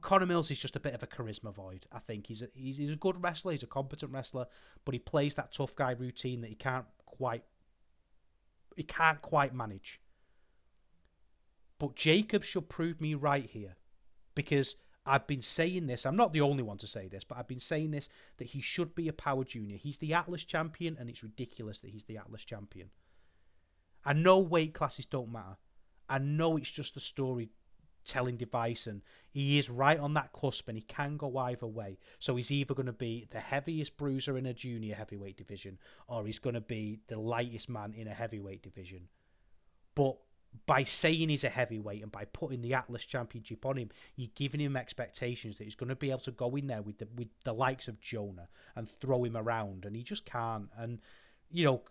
[0.00, 1.86] Connor Mills is just a bit of a charisma void.
[1.92, 3.52] I think he's a, he's, he's a good wrestler.
[3.52, 4.46] He's a competent wrestler,
[4.84, 7.44] but he plays that tough guy routine that he can't quite
[8.76, 10.00] he can't quite manage.
[11.78, 13.76] But Jacob should prove me right here,
[14.34, 14.76] because
[15.06, 16.04] I've been saying this.
[16.04, 18.60] I'm not the only one to say this, but I've been saying this that he
[18.60, 19.76] should be a power junior.
[19.76, 22.90] He's the Atlas champion, and it's ridiculous that he's the Atlas champion.
[24.04, 25.56] I know weight classes don't matter.
[26.08, 27.00] I know it's just a
[28.04, 31.98] storytelling device, and he is right on that cusp, and he can go either way.
[32.18, 35.78] So he's either going to be the heaviest bruiser in a junior heavyweight division,
[36.08, 39.08] or he's going to be the lightest man in a heavyweight division.
[39.94, 40.16] But
[40.66, 44.60] by saying he's a heavyweight and by putting the Atlas Championship on him, you're giving
[44.60, 47.28] him expectations that he's going to be able to go in there with the with
[47.44, 50.68] the likes of Jonah and throw him around, and he just can't.
[50.76, 51.00] And
[51.50, 51.82] you know,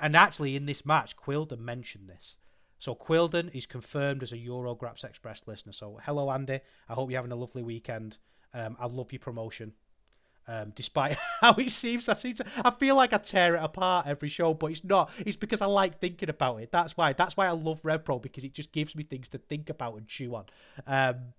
[0.00, 2.38] and actually in this match, Quildan mentioned this.
[2.78, 5.72] So Quildan is confirmed as a Eurograps Express listener.
[5.72, 6.60] So hello, Andy.
[6.88, 8.18] I hope you're having a lovely weekend.
[8.54, 9.72] Um, I love your promotion.
[10.48, 14.06] Um, despite how it seems, I seem to, I feel like I tear it apart
[14.06, 15.10] every show, but it's not.
[15.18, 16.70] It's because I like thinking about it.
[16.70, 17.12] That's why.
[17.12, 20.06] That's why I love RevPro because it just gives me things to think about and
[20.06, 20.44] chew on.
[20.86, 21.32] Um,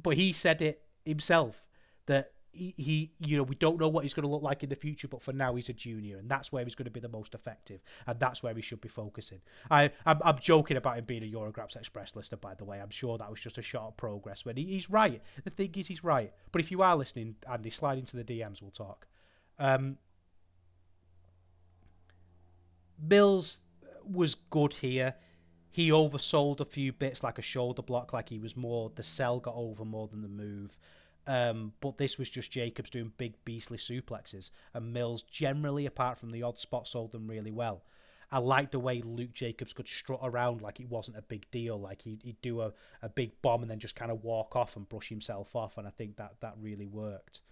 [0.00, 1.66] but he said it himself
[2.06, 4.68] that he, he, you know, we don't know what he's going to look like in
[4.68, 7.00] the future, but for now he's a junior, and that's where he's going to be
[7.00, 9.40] the most effective, and that's where he should be focusing.
[9.70, 12.80] I, I'm, I'm joking about him being a Eurograps Express lister, by the way.
[12.80, 14.44] I'm sure that was just a shot progress.
[14.44, 16.32] When he, he's right, the thing is, he's right.
[16.52, 18.60] But if you are listening, Andy, slide into the DMs.
[18.60, 19.06] We'll talk.
[19.58, 19.96] Um,
[23.00, 23.60] Mills
[24.04, 25.14] was good here.
[25.70, 29.40] He oversold a few bits, like a shoulder block, like he was more the sell
[29.40, 30.78] got over more than the move.
[31.26, 36.30] Um, but this was just Jacobs doing big beastly suplexes, and Mills generally, apart from
[36.30, 37.82] the odd spot, sold them really well.
[38.32, 41.78] I liked the way Luke Jacobs could strut around like it wasn't a big deal,
[41.78, 44.74] like he'd, he'd do a, a big bomb and then just kind of walk off
[44.74, 47.42] and brush himself off, and I think that that really worked.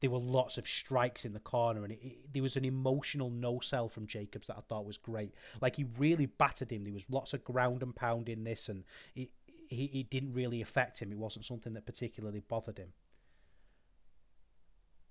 [0.00, 3.30] There were lots of strikes in the corner, and it, it, there was an emotional
[3.30, 5.34] no sell from Jacobs that I thought was great.
[5.60, 6.84] Like he really battered him.
[6.84, 8.84] There was lots of ground and pound in this, and
[9.16, 9.30] it,
[9.68, 11.10] he, it didn't really affect him.
[11.10, 12.92] It wasn't something that particularly bothered him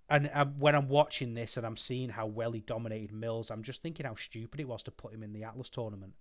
[0.10, 3.82] and when I'm watching this and I'm seeing how well he dominated Mills, I'm just
[3.82, 6.14] thinking how stupid it was to put him in the Atlas tournament.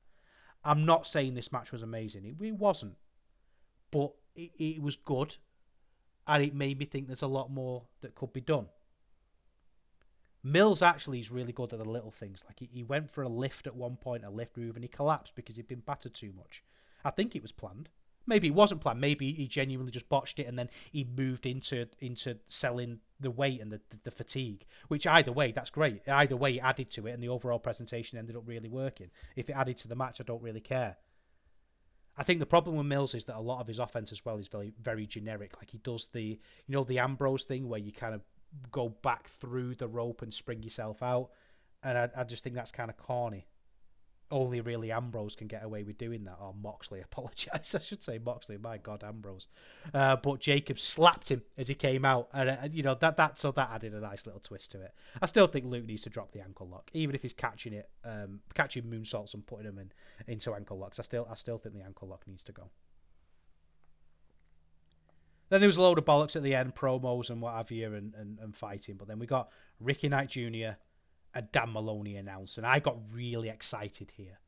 [0.64, 2.24] I'm not saying this match was amazing.
[2.24, 2.97] It, it wasn't,
[3.93, 5.37] but it, it was good,
[6.26, 8.66] and it made me think there's a lot more that could be done.
[10.43, 12.45] Mills actually is really good at the little things.
[12.47, 14.89] Like he, he went for a lift at one point, a lift move, and he
[14.89, 16.64] collapsed because he'd been battered too much.
[17.05, 17.89] I think it was planned.
[18.27, 19.01] Maybe it wasn't planned.
[19.01, 23.61] Maybe he genuinely just botched it, and then he moved into into selling the weight
[23.61, 24.66] and the, the, the fatigue.
[24.89, 26.07] Which either way, that's great.
[26.09, 29.11] Either way, it added to it, and the overall presentation ended up really working.
[29.37, 30.97] If it added to the match, I don't really care.
[32.18, 34.39] I think the problem with Mills is that a lot of his offense as well
[34.39, 35.57] is very very generic.
[35.59, 38.22] Like he does the you know the Ambrose thing where you kind of
[38.70, 41.31] go back through the rope and spring yourself out,
[41.83, 43.47] and I, I just think that's kind of corny
[44.31, 46.39] only really Ambrose can get away with doing that.
[46.41, 47.74] Or Moxley, apologise.
[47.74, 48.59] I should say Moxley.
[48.59, 49.49] My God, Ambrose.
[49.93, 53.39] Uh, but Jacob slapped him as he came out, and uh, you know that that
[53.39, 54.95] so that added a nice little twist to it.
[55.20, 57.89] I still think Luke needs to drop the ankle lock, even if he's catching it,
[58.05, 59.93] um, catching moonsaults and putting them in
[60.27, 60.99] into ankle locks.
[60.99, 62.70] I still I still think the ankle lock needs to go.
[65.49, 67.95] Then there was a load of bollocks at the end, promos and what have you,
[67.95, 68.97] and, and, and fighting.
[68.97, 69.49] But then we got
[69.79, 70.74] Ricky Knight Jr
[71.37, 74.39] a Dan Moloney announced, and I got really excited here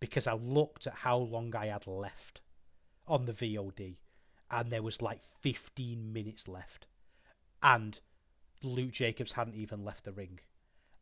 [0.00, 2.40] because I looked at how long I had left
[3.06, 3.98] on the VOD,
[4.50, 6.86] and there was like 15 minutes left,
[7.62, 8.00] and
[8.62, 10.40] Luke Jacobs hadn't even left the ring.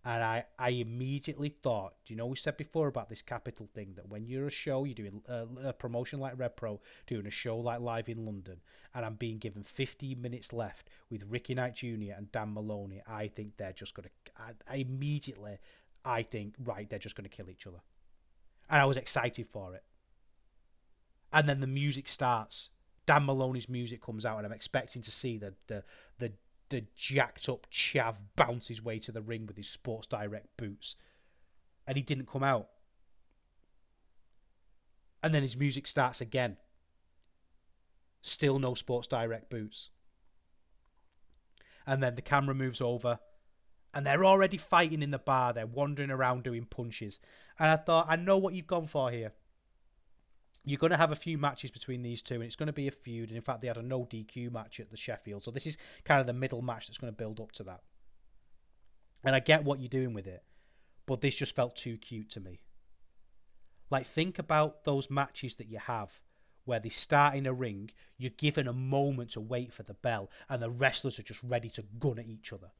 [0.02, 3.92] And I, I immediately thought, do you know we said before about this capital thing
[3.96, 7.30] that when you're a show, you're doing uh, a, a promotion like RevPro, doing a
[7.30, 8.60] show like Live in London,
[8.94, 12.14] and I'm being given 15 minutes left with Ricky Knight Jr.
[12.16, 15.58] and Dan Moloney, I think they're just going to, I, I immediately,
[16.02, 17.82] I think, right, they're just going to kill each other.
[18.70, 19.82] And I was excited for it.
[21.32, 22.70] And then the music starts.
[23.06, 25.84] Dan Moloney's music comes out, and I'm expecting to see the the
[26.18, 26.32] the
[26.70, 30.96] the jacked up chav bounce his way to the ring with his Sports Direct boots.
[31.86, 32.68] And he didn't come out.
[35.22, 36.56] And then his music starts again.
[38.22, 39.90] Still no Sports Direct boots.
[41.86, 43.18] And then the camera moves over.
[43.92, 45.52] And they're already fighting in the bar.
[45.52, 47.18] They're wandering around doing punches.
[47.58, 49.32] And I thought, I know what you've gone for here
[50.64, 52.88] you're going to have a few matches between these two, and it's going to be
[52.88, 53.30] a feud.
[53.30, 55.78] And in fact, they had a no DQ match at the Sheffield, so this is
[56.04, 57.80] kind of the middle match that's going to build up to that.
[59.24, 60.42] And I get what you're doing with it,
[61.06, 62.60] but this just felt too cute to me.
[63.90, 66.22] Like, think about those matches that you have
[66.64, 70.30] where they start in a ring, you're given a moment to wait for the bell,
[70.48, 72.70] and the wrestlers are just ready to gun at each other.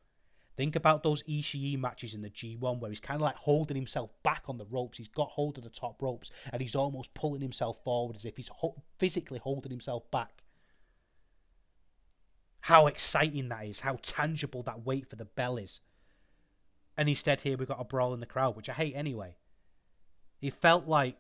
[0.57, 4.11] Think about those Ishii matches in the G1 where he's kind of like holding himself
[4.23, 4.99] back on the ropes.
[4.99, 8.37] He's got hold of the top ropes and he's almost pulling himself forward as if
[8.37, 10.43] he's ho- physically holding himself back.
[12.63, 15.81] how exciting that is, how tangible that wait for the bell is.
[16.97, 19.37] And instead, here we got a brawl in the crowd, which I hate anyway.
[20.43, 21.17] It felt like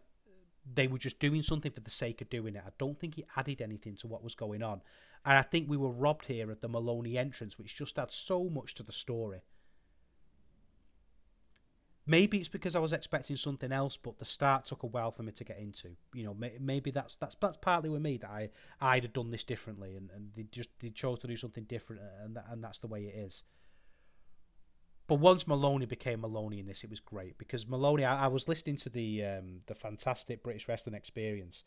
[0.70, 2.62] they were just doing something for the sake of doing it.
[2.66, 4.82] I don't think it added anything to what was going on.
[5.24, 8.48] And I think we were robbed here at the Moloney entrance, which just adds so
[8.48, 9.42] much to the story.
[12.06, 15.22] Maybe it's because I was expecting something else, but the start took a while for
[15.22, 15.90] me to get into.
[16.14, 18.48] You know, maybe that's that's that's partly with me that I
[18.80, 22.02] I'd have done this differently, and, and they just they chose to do something different,
[22.24, 23.44] and that, and that's the way it is.
[25.06, 28.04] But once Moloney became Moloney in this, it was great because Moloney.
[28.04, 31.64] I, I was listening to the um, the fantastic British wrestling experience,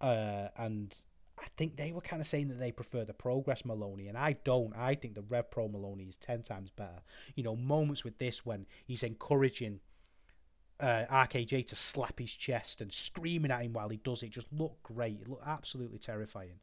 [0.00, 0.96] uh, and
[1.40, 4.32] I think they were kind of saying that they prefer the Progress Moloney, and I
[4.44, 4.74] don't.
[4.76, 7.00] I think the Rev Pro Moloney is 10 times better.
[7.34, 9.80] You know, moments with this when he's encouraging
[10.80, 14.52] uh, RKJ to slap his chest and screaming at him while he does it just
[14.52, 15.20] look great.
[15.20, 16.60] It looked absolutely terrifying.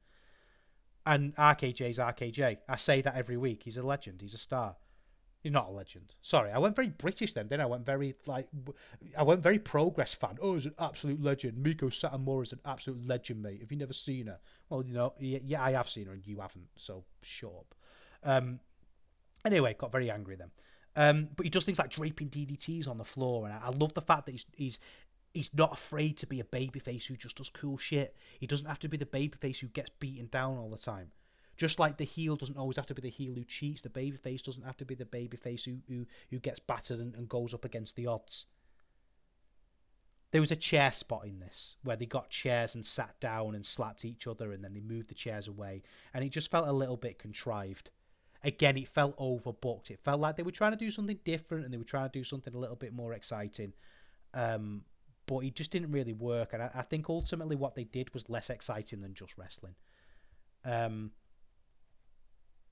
[1.06, 2.58] And RKJ's RKJ.
[2.68, 3.64] I say that every week.
[3.64, 4.22] He's a legend.
[4.22, 4.76] He's a star.
[5.46, 6.16] He's not a legend.
[6.24, 7.50] Sorry, I went very British then.
[7.50, 8.48] Then I went very like,
[9.16, 10.40] I went very progress fan.
[10.42, 11.64] Oh, he's an absolute legend.
[11.64, 13.62] Meiko Satomura is an absolute legend, mate.
[13.62, 14.40] Have you never seen her?
[14.70, 16.66] Well, you know, yeah, I have seen her, and you haven't.
[16.78, 17.76] So shut up.
[18.24, 18.60] Um,
[19.46, 20.50] anyway, got very angry then.
[20.96, 23.94] Um, but he does things like draping DDTs on the floor, and I, I love
[23.94, 24.80] the fact that he's he's
[25.32, 28.16] he's not afraid to be a babyface who just does cool shit.
[28.40, 31.12] He doesn't have to be the babyface who gets beaten down all the time.
[31.58, 34.44] Just like the heel doesn't always have to be the heel who cheats, the babyface
[34.44, 37.64] doesn't have to be the babyface who, who, who gets battered and, and goes up
[37.64, 38.46] against the odds.
[40.32, 43.66] There was a chair spot in this where they got chairs and sat down and
[43.66, 45.84] slapped each other and then they moved the chairs away.
[46.14, 47.92] And it just felt a little bit contrived.
[48.44, 49.92] Again, it felt overbooked.
[49.92, 52.20] It felt like they were trying to do something different and they were trying to
[52.20, 53.74] do something a little bit more exciting.
[54.34, 54.82] Um,
[55.26, 56.52] but it just didn't really work.
[56.52, 59.76] And I, I, think ultimately what they did was less exciting than just wrestling.
[60.66, 61.12] Um,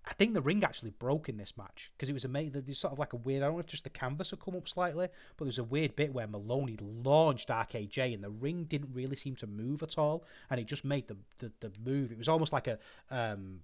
[0.06, 2.62] I think the ring actually broke in this match because it was amazing.
[2.66, 3.42] There's sort of like a weird.
[3.42, 5.96] I don't know if just the canvas had come up slightly, but there's a weird
[5.96, 10.26] bit where Moloney launched RKJ and the ring didn't really seem to move at all,
[10.50, 12.12] and it just made the the, the move.
[12.12, 12.80] It was almost like a
[13.10, 13.62] um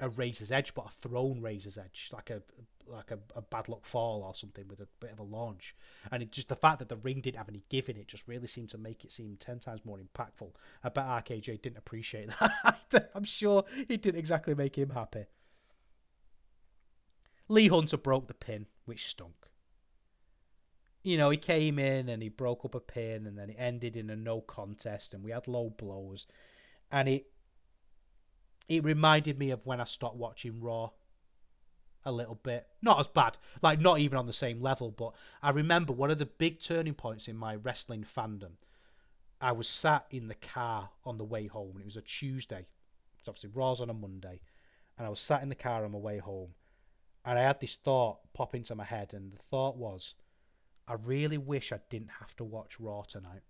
[0.00, 2.42] a razor's edge, but a thrown razor's edge, like a
[2.86, 5.76] like a, a bad luck fall or something with a bit of a launch.
[6.10, 8.26] And it just the fact that the ring didn't have any give in it just
[8.26, 10.52] really seemed to make it seem ten times more impactful.
[10.84, 12.30] I bet RKJ didn't appreciate
[12.90, 13.10] that.
[13.14, 15.26] I'm sure it didn't exactly make him happy.
[17.50, 19.48] Lee Hunter broke the pin, which stunk.
[21.02, 23.96] You know, he came in and he broke up a pin and then it ended
[23.96, 26.28] in a no contest and we had low blows.
[26.92, 27.26] And it
[28.68, 30.90] it reminded me of when I stopped watching Raw
[32.04, 32.68] a little bit.
[32.82, 36.18] Not as bad, like not even on the same level, but I remember one of
[36.18, 38.52] the big turning points in my wrestling fandom.
[39.40, 42.66] I was sat in the car on the way home, and it was a Tuesday.
[43.18, 44.40] It's obviously Raw's on a Monday,
[44.96, 46.50] and I was sat in the car on my way home,
[47.24, 50.14] and I had this thought pop into my head, and the thought was,
[50.88, 53.42] I really wish I didn't have to watch Raw tonight.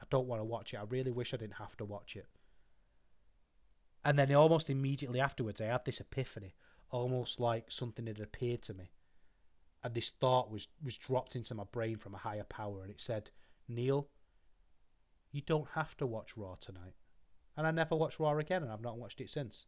[0.00, 0.78] I don't want to watch it.
[0.78, 2.26] I really wish I didn't have to watch it.
[4.04, 6.54] And then almost immediately afterwards, I had this epiphany,
[6.90, 8.90] almost like something had appeared to me.
[9.84, 13.00] And this thought was, was dropped into my brain from a higher power, and it
[13.00, 13.30] said,
[13.68, 14.08] Neil,
[15.30, 16.94] you don't have to watch Raw tonight.
[17.56, 19.66] And I never watched Raw again, and I've not watched it since.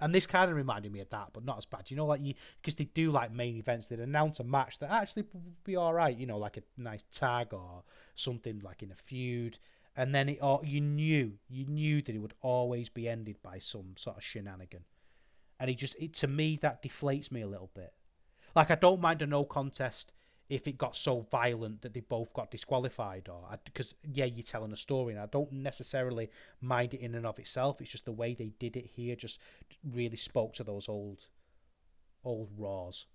[0.00, 1.90] And this kind of reminded me of that, but not as bad.
[1.90, 4.90] You know, like you, because they do like main events, they'd announce a match that
[4.90, 6.16] actually would be all right.
[6.16, 7.84] You know, like a nice tag or
[8.14, 9.58] something like in a feud,
[9.96, 13.94] and then it you knew, you knew that it would always be ended by some
[13.96, 14.84] sort of shenanigan.
[15.60, 17.92] And it just, it to me, that deflates me a little bit.
[18.56, 20.12] Like I don't mind a no contest
[20.52, 24.70] if it got so violent that they both got disqualified or because yeah you're telling
[24.70, 26.28] a story and i don't necessarily
[26.60, 29.40] mind it in and of itself it's just the way they did it here just
[29.92, 31.26] really spoke to those old
[32.22, 33.06] old raws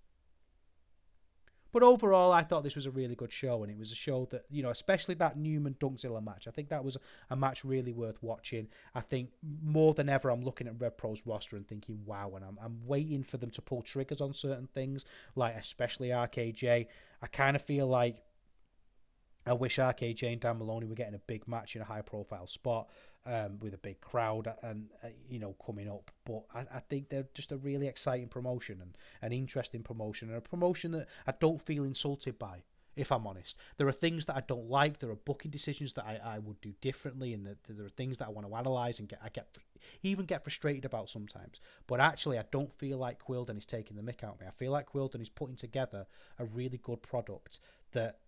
[1.72, 4.26] but overall, I thought this was a really good show, and it was a show
[4.30, 6.48] that you know, especially that Newman Dunkzilla match.
[6.48, 6.96] I think that was
[7.30, 8.68] a match really worth watching.
[8.94, 9.30] I think
[9.62, 13.22] more than ever, I'm looking at RevPro's roster and thinking, wow, and I'm I'm waiting
[13.22, 15.04] for them to pull triggers on certain things,
[15.34, 16.86] like especially RKJ.
[17.20, 18.22] I kind of feel like
[19.48, 22.46] I wish RKJ and Dan Moloney were getting a big match in a high profile
[22.46, 22.88] spot
[23.26, 26.10] um, with a big crowd and uh, you know coming up.
[26.24, 30.38] But I, I, think they're just a really exciting promotion and an interesting promotion and
[30.38, 32.62] a promotion that I don't feel insulted by.
[32.96, 34.98] If I'm honest, there are things that I don't like.
[34.98, 38.18] There are booking decisions that I, I would do differently, and that there are things
[38.18, 39.56] that I want to analyze and get I get
[40.02, 41.60] even get frustrated about sometimes.
[41.86, 44.46] But actually, I don't feel like Quildan is taking the mick out of me.
[44.48, 46.06] I feel like Quildan is putting together
[46.40, 47.60] a really good product
[47.92, 48.18] that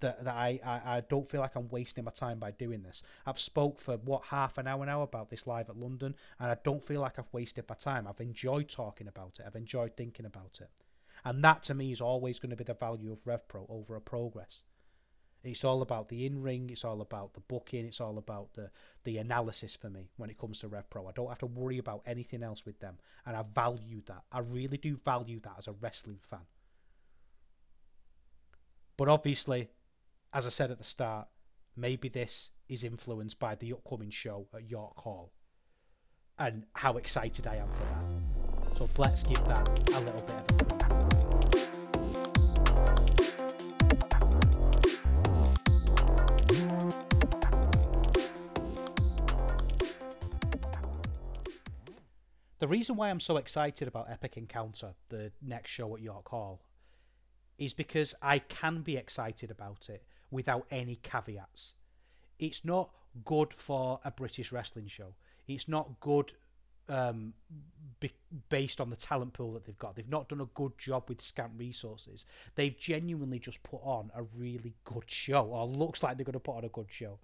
[0.00, 3.02] that, that I, I, I don't feel like I'm wasting my time by doing this.
[3.26, 6.56] I've spoke for what half an hour now about this live at London, and I
[6.62, 8.06] don't feel like I've wasted my time.
[8.06, 9.44] I've enjoyed talking about it.
[9.46, 10.70] I've enjoyed thinking about it,
[11.24, 14.00] and that to me is always going to be the value of RevPro over a
[14.00, 14.64] Progress.
[15.44, 16.70] It's all about the in ring.
[16.70, 17.86] It's all about the booking.
[17.86, 18.70] It's all about the
[19.04, 21.08] the analysis for me when it comes to RevPro.
[21.08, 24.22] I don't have to worry about anything else with them, and I value that.
[24.30, 26.46] I really do value that as a wrestling fan.
[28.96, 29.70] But obviously,
[30.34, 31.28] as I said at the start,
[31.76, 35.32] maybe this is influenced by the upcoming show at York Hall
[36.38, 38.78] and how excited I am for that.
[38.78, 40.72] So let's give that a little bit of a
[52.58, 56.62] The reason why I'm so excited about Epic Encounter, the next show at York Hall,
[57.58, 61.74] is because I can be excited about it without any caveats.
[62.38, 62.90] It's not
[63.24, 65.14] good for a British wrestling show.
[65.46, 66.32] It's not good
[66.88, 67.34] um,
[68.00, 68.12] be-
[68.48, 69.94] based on the talent pool that they've got.
[69.94, 72.26] They've not done a good job with scant resources.
[72.54, 76.40] They've genuinely just put on a really good show, or looks like they're going to
[76.40, 77.18] put on a good show.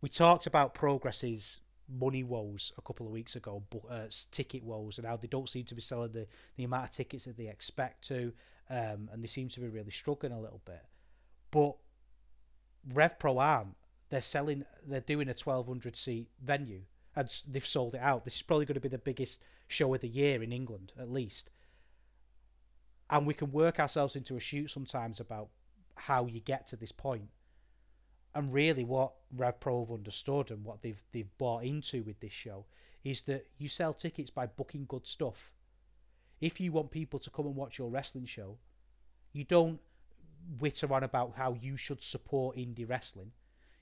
[0.00, 4.98] We talked about Progress's money woes a couple of weeks ago, but uh, ticket woes,
[4.98, 6.26] and how they don't seem to be selling the,
[6.56, 8.32] the amount of tickets that they expect to,
[8.70, 10.84] um, and they seem to be really struggling a little bit.
[11.50, 11.76] But
[12.92, 13.76] RevPro aren't.
[14.10, 14.64] They're selling.
[14.86, 16.82] They're doing a 1,200 seat venue,
[17.14, 18.24] and they've sold it out.
[18.24, 21.10] This is probably going to be the biggest show of the year in England, at
[21.10, 21.50] least.
[23.10, 25.48] And we can work ourselves into a shoot sometimes about
[25.96, 27.28] how you get to this point.
[28.34, 32.32] And really, what Rev Pro have understood and what they've they've bought into with this
[32.32, 32.66] show
[33.04, 35.50] is that you sell tickets by booking good stuff.
[36.40, 38.58] If you want people to come and watch your wrestling show,
[39.32, 39.80] you don't
[40.60, 43.32] witter on about how you should support indie wrestling.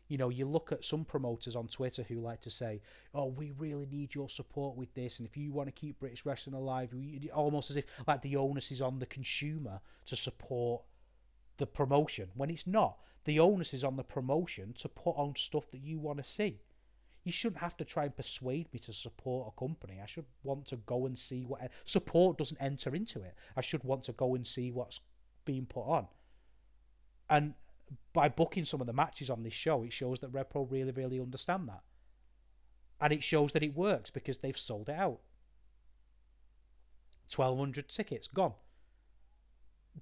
[0.09, 2.81] You know, you look at some promoters on Twitter who like to say,
[3.13, 6.25] "Oh, we really need your support with this," and if you want to keep British
[6.25, 10.85] wrestling alive, we, almost as if like the onus is on the consumer to support
[11.57, 13.01] the promotion when it's not.
[13.25, 16.61] The onus is on the promotion to put on stuff that you want to see.
[17.25, 20.01] You shouldn't have to try and persuade me to support a company.
[20.01, 23.35] I should want to go and see what support doesn't enter into it.
[23.57, 25.01] I should want to go and see what's
[25.45, 26.07] being put on.
[27.29, 27.55] And
[28.13, 31.21] by booking some of the matches on this show, it shows that RevPro really, really
[31.21, 31.83] understand that.
[33.01, 35.21] And it shows that it works because they've sold it out.
[37.35, 38.55] 1,200 tickets gone.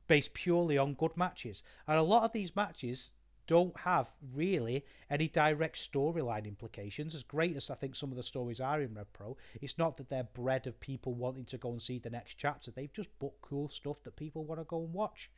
[0.07, 1.63] Based purely on good matches.
[1.87, 3.11] And a lot of these matches
[3.47, 7.15] don't have really any direct storyline implications.
[7.15, 10.09] As great as I think some of the stories are in RevPro, it's not that
[10.09, 12.71] they're bred of people wanting to go and see the next chapter.
[12.71, 15.31] They've just booked cool stuff that people want to go and watch.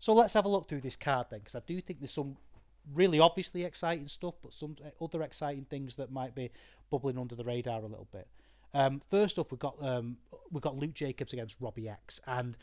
[0.00, 2.36] So let's have a look through this card then, because I do think there's some
[2.94, 6.50] really obviously exciting stuff, but some other exciting things that might be
[6.90, 8.26] bubbling under the radar a little bit.
[8.72, 10.16] Um, first off, we've got um,
[10.50, 12.56] we've got Luke Jacobs against Robbie X, and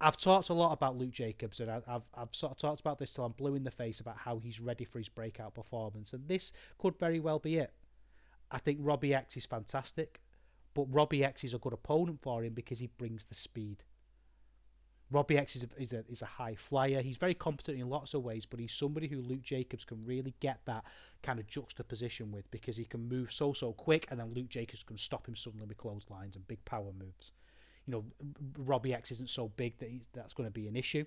[0.00, 3.12] I've talked a lot about Luke Jacobs, and I've I've sort of talked about this
[3.12, 6.26] till I'm blue in the face about how he's ready for his breakout performance, and
[6.26, 7.72] this could very well be it.
[8.50, 10.20] I think Robbie X is fantastic,
[10.74, 13.84] but Robbie X is a good opponent for him because he brings the speed.
[15.10, 17.00] Robbie X is a, is a, is a high flyer.
[17.00, 20.34] He's very competent in lots of ways, but he's somebody who Luke Jacobs can really
[20.40, 20.84] get that
[21.22, 24.82] kind of juxtaposition with because he can move so so quick, and then Luke Jacobs
[24.82, 27.32] can stop him suddenly with clotheslines and big power moves.
[27.86, 28.04] You know,
[28.58, 31.06] Robbie X isn't so big that that's going to be an issue.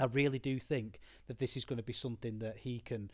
[0.00, 3.10] I really do think that this is going to be something that he can,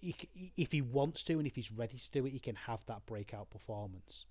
[0.00, 0.16] he,
[0.56, 3.06] if he wants to and if he's ready to do it, he can have that
[3.06, 4.24] breakout performance.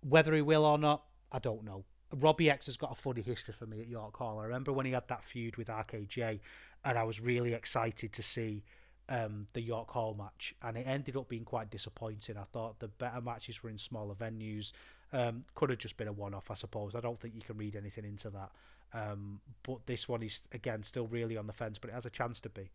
[0.00, 1.84] Whether he will or not, I don't know.
[2.14, 4.38] Robbie X has got a funny history for me at York Hall.
[4.38, 6.40] I remember when he had that feud with RKJ,
[6.84, 8.64] and I was really excited to see
[9.08, 12.36] um, the York Hall match, and it ended up being quite disappointing.
[12.36, 14.72] I thought the better matches were in smaller venues.
[15.12, 16.94] Um, could have just been a one-off, I suppose.
[16.94, 18.50] I don't think you can read anything into that.
[18.94, 22.10] Um, but this one is again still really on the fence, but it has a
[22.10, 22.70] chance to be.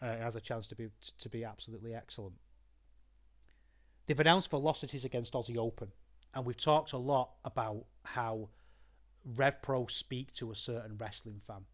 [0.00, 2.34] Uh, it has a chance to be to be absolutely excellent.
[4.06, 5.92] They've announced velocities against Aussie Open
[6.34, 8.48] and we've talked a lot about how
[9.34, 11.64] RevPro speak to a certain wrestling fan.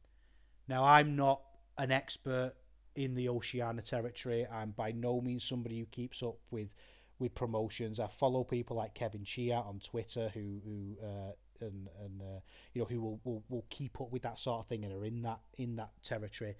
[0.69, 1.43] Now, I'm not
[1.77, 2.55] an expert
[2.95, 4.47] in the Oceania territory.
[4.47, 6.75] I'm by no means somebody who keeps up with
[7.19, 8.01] with promotions.
[8.01, 12.41] I follow people like Kevin Chia on Twitter who who uh, and and uh,
[12.73, 15.05] you know who will, will will keep up with that sort of thing and are
[15.05, 16.57] in that in that territory.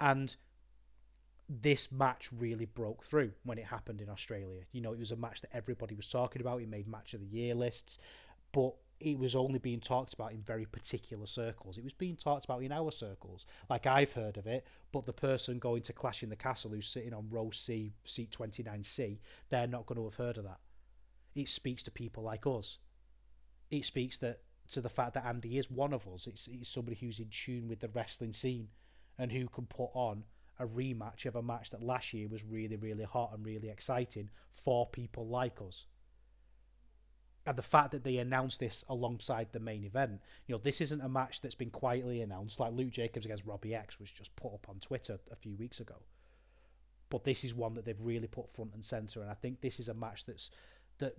[0.00, 0.34] And
[1.62, 4.62] this match really broke through when it happened in Australia.
[4.72, 6.60] You know, it was a match that everybody was talking about.
[6.60, 7.98] It made match of the year lists,
[8.52, 11.76] but it was only being talked about in very particular circles.
[11.76, 13.46] It was being talked about in our circles.
[13.68, 16.88] Like I've heard of it, but the person going to Clash in the Castle who's
[16.88, 19.18] sitting on row C, seat 29C,
[19.50, 20.60] they're not going to have heard of that.
[21.34, 22.78] It speaks to people like us.
[23.70, 24.38] It speaks that
[24.70, 26.26] to the fact that Andy is one of us.
[26.26, 28.68] It's, it's somebody who's in tune with the wrestling scene
[29.18, 30.24] and who can put on
[30.58, 34.30] a rematch of a match that last year was really, really hot and really exciting
[34.50, 35.86] for people like us.
[37.46, 41.02] And the fact that they announced this alongside the main event, you know, this isn't
[41.02, 44.54] a match that's been quietly announced like Luke Jacobs against Robbie X was just put
[44.54, 45.96] up on Twitter a few weeks ago.
[47.10, 49.78] But this is one that they've really put front and center, and I think this
[49.78, 50.50] is a match that's
[50.98, 51.14] that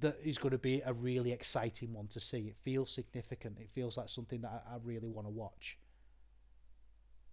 [0.00, 2.42] that is going to be a really exciting one to see.
[2.42, 3.58] It feels significant.
[3.58, 5.78] It feels like something that I, I really want to watch.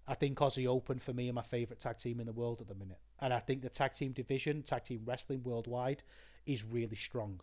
[0.07, 2.67] I think Aussie Open for me are my favourite tag team in the world at
[2.67, 2.99] the minute.
[3.19, 6.03] And I think the tag team division, tag team wrestling worldwide,
[6.45, 7.39] is really strong.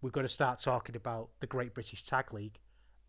[0.00, 2.58] We've got to start talking about the Great British Tag League,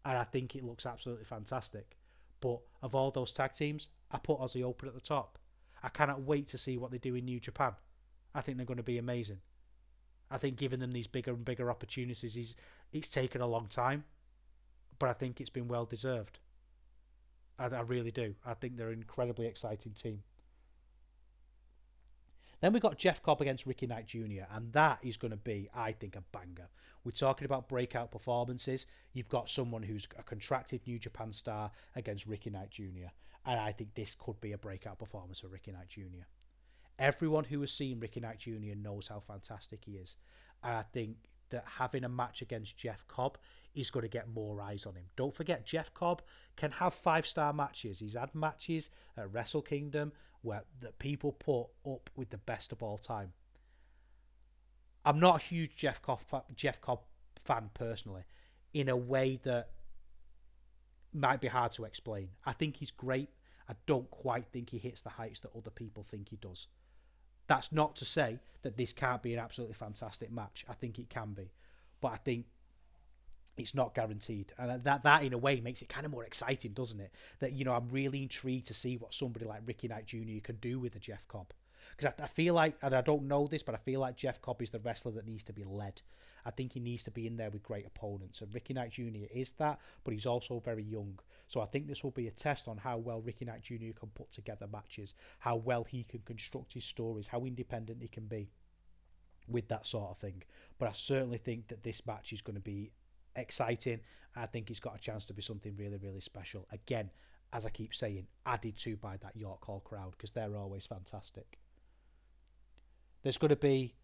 [0.03, 1.98] and I think it looks absolutely fantastic.
[2.41, 5.40] But of all those tag teams, I put Aussie Open at the top.
[5.82, 7.74] I cannot wait to see what they do in New Japan.
[8.34, 9.40] I think they're going to be amazing.
[10.30, 12.56] I think giving them these bigger and bigger opportunities is
[12.91, 14.03] it's taken a long time,
[14.99, 16.40] but I think it's been well deserved.
[17.57, 18.36] I, I really do.
[18.45, 20.23] I think they're an incredibly exciting team.
[22.61, 25.69] Then we got Jeff Cobb against Ricky Knight Jr., and that is going to be,
[25.76, 26.69] I think, a banger.
[27.03, 28.88] We're talking about breakout performances.
[29.14, 33.11] You've got someone who's a contracted New Japan star against Ricky Knight Jr.,
[33.45, 36.26] and I think this could be a breakout performance for Ricky Knight Jr.
[36.98, 38.76] Everyone who has seen Ricky Knight Jr.
[38.76, 40.15] knows how fantastic he is,
[40.64, 41.18] and I think
[41.56, 43.38] that having a match against Jeff Cobb
[43.73, 45.06] is going to get more eyes on him.
[45.15, 46.22] Don't forget, Jeff Cobb
[46.57, 47.99] can have five star matches.
[47.99, 50.11] He's had matches at Wrestle Kingdom
[50.41, 53.32] where that people put up with the best of all time.
[55.06, 56.19] I'm not a huge Jeff Cobb
[56.53, 56.99] Jeff Cobb
[57.45, 58.23] fan personally,
[58.73, 59.69] in a way that
[61.14, 62.30] might be hard to explain.
[62.45, 63.30] I think he's great.
[63.69, 66.68] I don't quite think he hits the heights that other people think he does.
[67.47, 70.65] That's not to say that this can't be an absolutely fantastic match.
[70.69, 71.51] I think it can be,
[72.01, 72.45] but I think
[73.57, 76.73] it's not guaranteed, and that that in a way makes it kind of more exciting,
[76.73, 77.13] doesn't it?
[77.39, 80.41] That you know I'm really intrigued to see what somebody like Ricky Knight Jr.
[80.43, 81.53] can do with a Jeff Cobb,
[81.95, 84.41] because I, I feel like, and I don't know this, but I feel like Jeff
[84.41, 86.01] Cobb is the wrestler that needs to be led.
[86.45, 88.41] I think he needs to be in there with great opponents.
[88.41, 89.26] And Ricky Knight Jr.
[89.34, 91.17] is that, but he's also very young.
[91.47, 93.97] So I think this will be a test on how well Ricky Knight Jr.
[93.97, 98.26] can put together matches, how well he can construct his stories, how independent he can
[98.26, 98.49] be
[99.47, 100.43] with that sort of thing.
[100.77, 102.91] But I certainly think that this match is going to be
[103.35, 103.99] exciting.
[104.35, 106.67] I think it's got a chance to be something really, really special.
[106.72, 107.09] Again,
[107.53, 111.57] as I keep saying, added to by that York Hall crowd because they're always fantastic.
[113.23, 113.95] There's going to be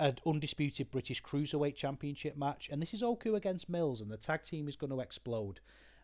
[0.00, 4.42] an undisputed British Cruiserweight Championship match, and this is Oku against Mills, and the tag
[4.42, 5.60] team is going to explode.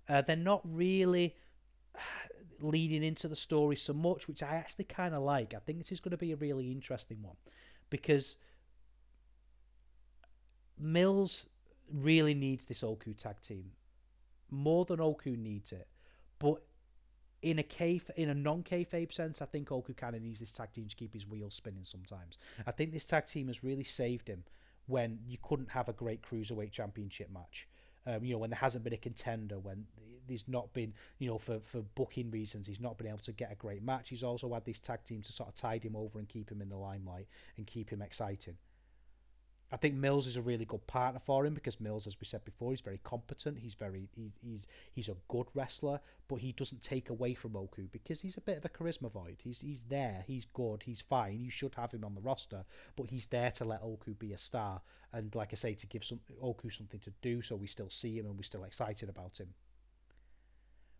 [0.09, 1.35] Uh, they're not really
[2.61, 5.55] leading into the story so much, which I actually kind of like.
[5.55, 7.37] I think this is going to be a really interesting one
[7.89, 8.37] because
[10.79, 11.49] Mills
[11.91, 13.71] really needs this Oku tag team
[14.51, 15.89] more than Oku needs it,
[16.39, 16.63] but
[17.51, 20.73] in a in a non kayfabe sense, I think Oku kind of needs this tag
[20.73, 22.39] team to keep his wheels spinning sometimes.
[22.67, 24.43] I think this tag team has really saved him
[24.87, 27.69] when you couldn't have a great cruiserweight championship match.
[28.05, 29.85] Um, you know, when there hasn't been a contender, when
[30.27, 33.53] there's not been, you know, for, for booking reasons, he's not been able to get
[33.53, 34.09] a great match.
[34.09, 36.61] He's also had this tag team to sort of tide him over and keep him
[36.61, 38.57] in the limelight and keep him exciting.
[39.73, 42.45] I think Mills is a really good partner for him because Mills, as we said
[42.45, 43.59] before, he's very competent.
[43.59, 47.89] He's very he's he's, he's a good wrestler, but he doesn't take away from Oku
[47.91, 49.39] because he's a bit of a charisma void.
[49.43, 50.23] He's he's there.
[50.27, 50.85] He's good.
[50.85, 51.41] He's fine.
[51.41, 52.65] You should have him on the roster,
[52.95, 54.83] but he's there to let Oku be a star
[55.13, 58.19] and, like I say, to give some Oku something to do, so we still see
[58.19, 59.49] him and we're still excited about him.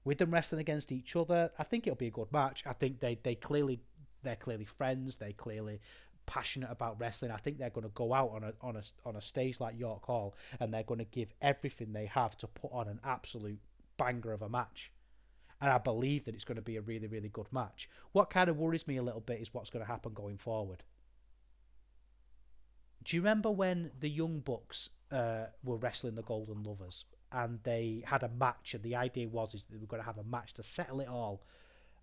[0.05, 2.63] With them wrestling against each other, I think it'll be a good match.
[2.67, 3.81] I think they they clearly
[4.23, 5.17] they're clearly friends.
[5.17, 5.81] They clearly
[6.27, 7.31] passionate about wrestling.
[7.31, 9.79] I think they're going to go out on a on a on a stage like
[9.79, 13.61] York Hall and they're going to give everything they have to put on an absolute
[13.97, 14.91] banger of a match.
[15.61, 17.89] And I believe that it's going to be a really really good match.
[18.13, 20.83] What kind of worries me a little bit is what's going to happen going forward.
[23.05, 28.03] Do you remember when the Young Bucks uh, were wrestling the Golden Lovers and they
[28.05, 30.55] had a match and the idea was is they were going to have a match
[30.55, 31.43] to settle it all.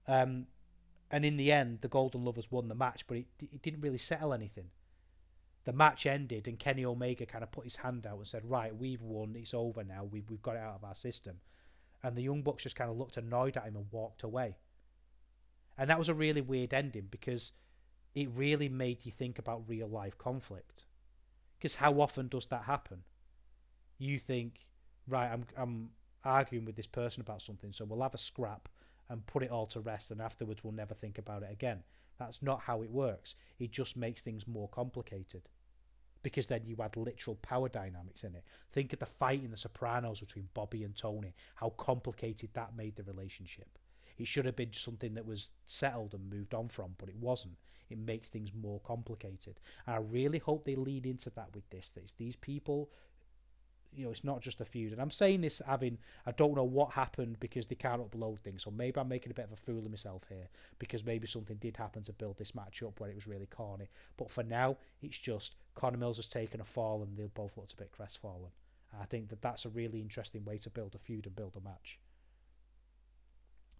[0.07, 0.47] Um,
[1.13, 3.99] and in the end, the Golden Lovers won the match, but it, it didn't really
[3.99, 4.71] settle anything.
[5.63, 8.75] The match ended, and Kenny Omega kind of put his hand out and said, Right,
[8.75, 11.35] we've won, it's over now, we've, we've got it out of our system.
[12.01, 14.57] And the Young Bucks just kind of looked annoyed at him and walked away.
[15.77, 17.51] And that was a really weird ending because
[18.15, 20.85] it really made you think about real life conflict.
[21.59, 23.03] Because how often does that happen?
[23.99, 24.65] You think,
[25.07, 25.89] right, I'm I'm
[26.25, 28.67] arguing with this person about something, so we'll have a scrap
[29.09, 31.83] and put it all to rest, and afterwards we'll never think about it again.
[32.17, 33.35] That's not how it works.
[33.59, 35.49] It just makes things more complicated.
[36.21, 38.45] Because then you add literal power dynamics in it.
[38.71, 42.95] Think of the fight in The Sopranos between Bobby and Tony, how complicated that made
[42.95, 43.77] the relationship.
[44.17, 47.57] It should have been something that was settled and moved on from, but it wasn't.
[47.89, 49.59] It makes things more complicated.
[49.85, 51.89] And I really hope they lead into that with this.
[51.89, 52.89] That it's these people
[53.95, 54.91] you know, it's not just a feud.
[54.91, 58.63] And I'm saying this having I don't know what happened because they can't upload things.
[58.63, 60.47] So maybe I'm making a bit of a fool of myself here
[60.79, 63.89] because maybe something did happen to build this match up where it was really corny.
[64.17, 67.73] But for now, it's just Connor Mills has taken a fall and they both looked
[67.73, 68.51] a bit crestfallen.
[68.91, 71.55] And I think that that's a really interesting way to build a feud and build
[71.55, 71.99] a match.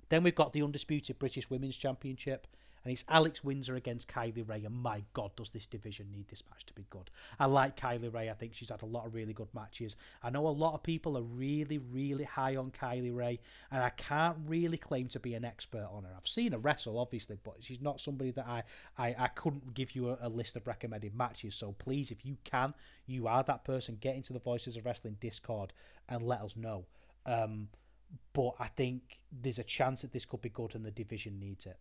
[0.10, 2.48] Then we've got the undisputed British Women's Championship
[2.84, 4.64] and it's Alex Windsor against Kylie Rae.
[4.66, 7.10] And my God, does this division need this match to be good?
[7.40, 8.30] I like Kylie Rae.
[8.30, 9.96] I think she's had a lot of really good matches.
[10.22, 13.40] I know a lot of people are really, really high on Kylie Rae,
[13.72, 16.12] and I can't really claim to be an expert on her.
[16.16, 18.64] I've seen her wrestle, obviously, but she's not somebody that I
[18.98, 21.56] I, I couldn't give you a, a list of recommended matches.
[21.56, 22.74] So please, if you can,
[23.06, 23.98] you are that person.
[24.00, 25.74] Get into the Voices of Wrestling Discord
[26.10, 26.86] and let us know.
[27.26, 27.70] Um,
[28.34, 31.66] but I think there's a chance that this could be good and the division needs
[31.66, 31.78] it.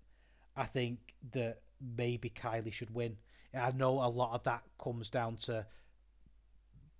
[0.57, 0.99] I think
[1.33, 1.61] that
[1.97, 3.17] maybe Kylie should win.
[3.55, 5.67] I know a lot of that comes down to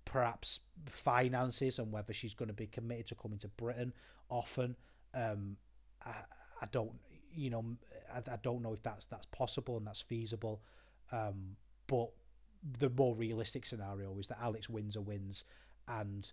[0.05, 3.93] perhaps finances and whether she's going to be committed to coming to Britain
[4.29, 4.75] often.
[5.13, 5.57] Um,
[6.05, 6.13] I,
[6.61, 6.91] I don't,
[7.33, 7.65] you know,
[8.13, 10.61] I, I don't know if that's that's possible and that's feasible.
[11.11, 11.55] Um,
[11.87, 12.09] but
[12.79, 15.45] the more realistic scenario is that Alex wins or wins,
[15.87, 16.31] and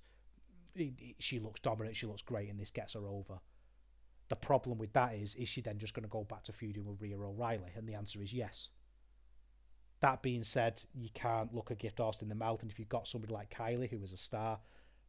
[0.74, 1.96] it, it, she looks dominant.
[1.96, 3.40] She looks great, and this gets her over.
[4.30, 6.86] The problem with that is, is she then just going to go back to feuding
[6.86, 7.72] with Rhia O'Reilly?
[7.76, 8.70] And the answer is yes.
[9.98, 12.62] That being said, you can't look a gift horse in the mouth.
[12.62, 14.60] And if you've got somebody like Kylie, who is a star,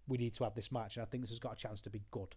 [0.08, 0.98] we need to have this match.
[0.98, 2.36] And I think this has got a chance to be good.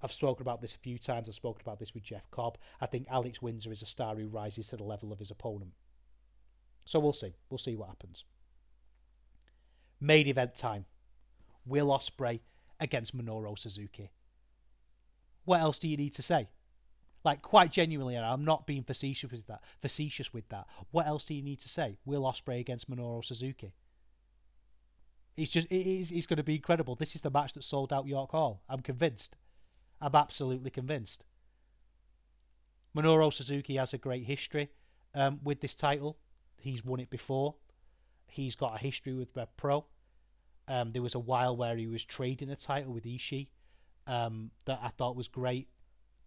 [0.00, 1.28] I've spoken about this a few times.
[1.28, 2.56] I've spoken about this with Jeff Cobb.
[2.80, 5.72] I think Alex Windsor is a star who rises to the level of his opponent.
[6.84, 7.34] So we'll see.
[7.50, 8.24] We'll see what happens.
[10.00, 10.86] Main event time.
[11.66, 12.38] Will Ospreay
[12.78, 14.10] against Minoru Suzuki
[15.50, 16.48] what else do you need to say?
[17.24, 19.64] Like quite genuinely, and I'm not being facetious with that.
[19.80, 20.68] Facetious with that.
[20.92, 21.98] What else do you need to say?
[22.04, 23.74] Will Ospreay against Minoru Suzuki?
[25.36, 26.94] It's just it is it's going to be incredible.
[26.94, 28.62] This is the match that sold out York Hall.
[28.68, 29.36] I'm convinced.
[30.00, 31.24] I'm absolutely convinced.
[32.96, 34.68] Minoru Suzuki has a great history
[35.16, 36.16] um, with this title.
[36.58, 37.56] He's won it before.
[38.28, 39.84] He's got a history with Rev Pro.
[40.68, 43.48] Um, there was a while where he was trading the title with Ishii
[44.06, 45.68] um, that I thought was great.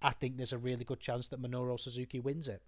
[0.02, 2.62] I think there's a really good chance that Minoru Suzuki wins it,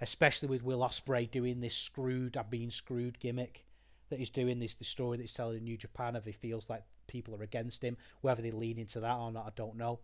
[0.00, 3.64] especially with Will Ospreay doing this screwed, I've been screwed gimmick
[4.10, 4.58] that he's doing.
[4.58, 6.16] This the story that he's telling in New Japan.
[6.16, 9.46] If he feels like people are against him, whether they lean into that or not,
[9.46, 10.00] I don't know.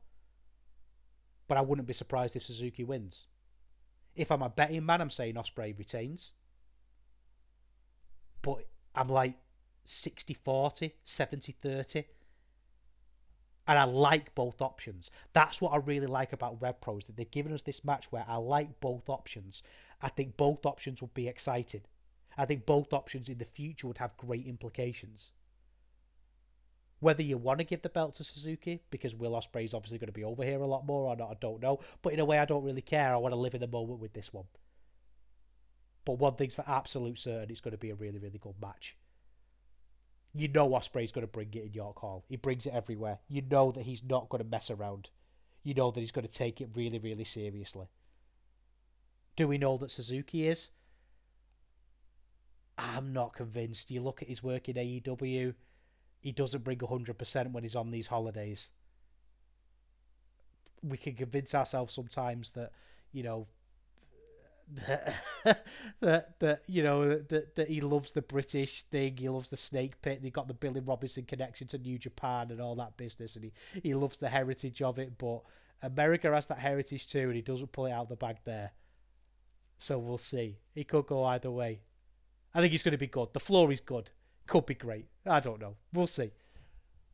[1.48, 3.26] But I wouldn't be surprised if Suzuki wins.
[4.14, 6.32] If I'm a betting man, I'm saying Ospreay retains.
[8.42, 9.34] But I'm like
[9.84, 12.04] 60 40, 70 30
[13.66, 15.10] and I like both options.
[15.32, 18.24] That's what I really like about RevPro is that they've given us this match where
[18.28, 19.62] I like both options.
[20.02, 21.82] I think both options would be exciting.
[22.36, 25.32] I think both options in the future would have great implications.
[27.00, 30.08] Whether you want to give the belt to Suzuki because Will Ospreay is obviously going
[30.08, 31.80] to be over here a lot more or not, I don't know.
[32.02, 33.12] But in a way, I don't really care.
[33.12, 34.46] I want to live in the moment with this one.
[36.04, 38.96] But one thing's for absolute certain: it's going to be a really, really good match
[40.34, 42.24] you know Ospreay's going to bring it in York Hall.
[42.28, 43.18] He brings it everywhere.
[43.28, 45.08] You know that he's not going to mess around.
[45.62, 47.86] You know that he's going to take it really, really seriously.
[49.36, 50.70] Do we know that Suzuki is?
[52.76, 53.92] I'm not convinced.
[53.92, 55.54] You look at his work in AEW,
[56.20, 58.72] he doesn't bring 100% when he's on these holidays.
[60.82, 62.72] We can convince ourselves sometimes that,
[63.12, 63.46] you know,
[66.00, 70.00] that, that you know that that he loves the British thing, he loves the snake
[70.00, 73.44] pit, he got the Billy Robinson connection to New Japan and all that business, and
[73.44, 75.18] he he loves the heritage of it.
[75.18, 75.42] But
[75.82, 78.72] America has that heritage too, and he doesn't pull it out of the bag there.
[79.76, 80.58] So we'll see.
[80.74, 81.82] He could go either way.
[82.54, 83.32] I think he's going to be good.
[83.32, 84.10] The floor is good.
[84.46, 85.06] Could be great.
[85.26, 85.76] I don't know.
[85.92, 86.30] We'll see.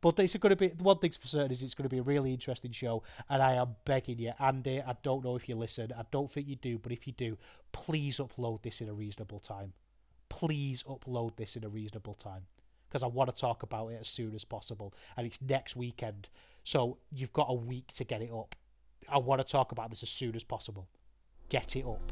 [0.01, 2.03] But it's going to be one thing's for certain is it's going to be a
[2.03, 4.81] really interesting show, and I am begging you, Andy.
[4.81, 5.93] I don't know if you listen.
[5.95, 7.37] I don't think you do, but if you do,
[7.71, 9.73] please upload this in a reasonable time.
[10.27, 12.41] Please upload this in a reasonable time
[12.89, 16.29] because I want to talk about it as soon as possible, and it's next weekend,
[16.63, 18.55] so you've got a week to get it up.
[19.11, 20.87] I want to talk about this as soon as possible.
[21.49, 22.11] Get it up.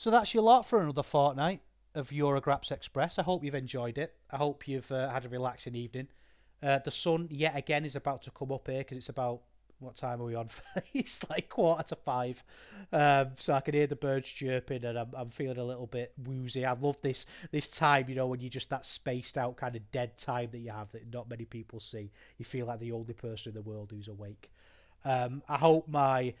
[0.00, 1.60] So that's your lot for another fortnight
[1.94, 3.18] of Eurograps Express.
[3.18, 4.14] I hope you've enjoyed it.
[4.30, 6.08] I hope you've uh, had a relaxing evening.
[6.62, 9.42] Uh, the sun, yet again, is about to come up here because it's about
[9.78, 10.48] what time are we on?
[10.94, 12.42] it's like quarter to five.
[12.90, 16.14] Um, so I can hear the birds chirping and I'm, I'm feeling a little bit
[16.16, 16.64] woozy.
[16.64, 19.92] I love this this time, you know, when you're just that spaced out kind of
[19.92, 22.10] dead time that you have that not many people see.
[22.38, 24.50] You feel like the only person in the world who's awake.
[25.04, 26.32] Um, I hope my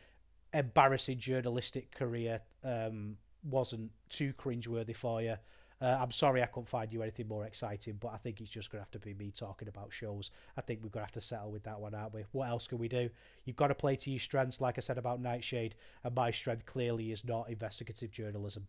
[0.54, 5.36] embarrassing journalistic career um, wasn't too cringeworthy for you.
[5.82, 8.70] Uh, I'm sorry I couldn't find you anything more exciting, but I think it's just
[8.70, 10.30] going to have to be me talking about shows.
[10.58, 12.24] I think we're going to have to settle with that one, aren't we?
[12.32, 13.08] What else can we do?
[13.46, 16.66] You've got to play to your strengths, like I said about Nightshade, and my strength
[16.66, 18.66] clearly is not investigative journalism.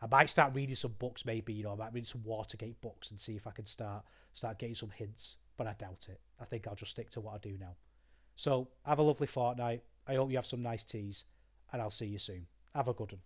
[0.00, 3.10] I might start reading some books, maybe, you know, I might read some Watergate books
[3.10, 6.20] and see if I can start start getting some hints, but I doubt it.
[6.40, 7.76] I think I'll just stick to what I do now.
[8.34, 9.82] So, have a lovely fortnight.
[10.06, 11.26] I hope you have some nice teas,
[11.70, 12.46] and I'll see you soon.
[12.74, 13.20] Have a good one.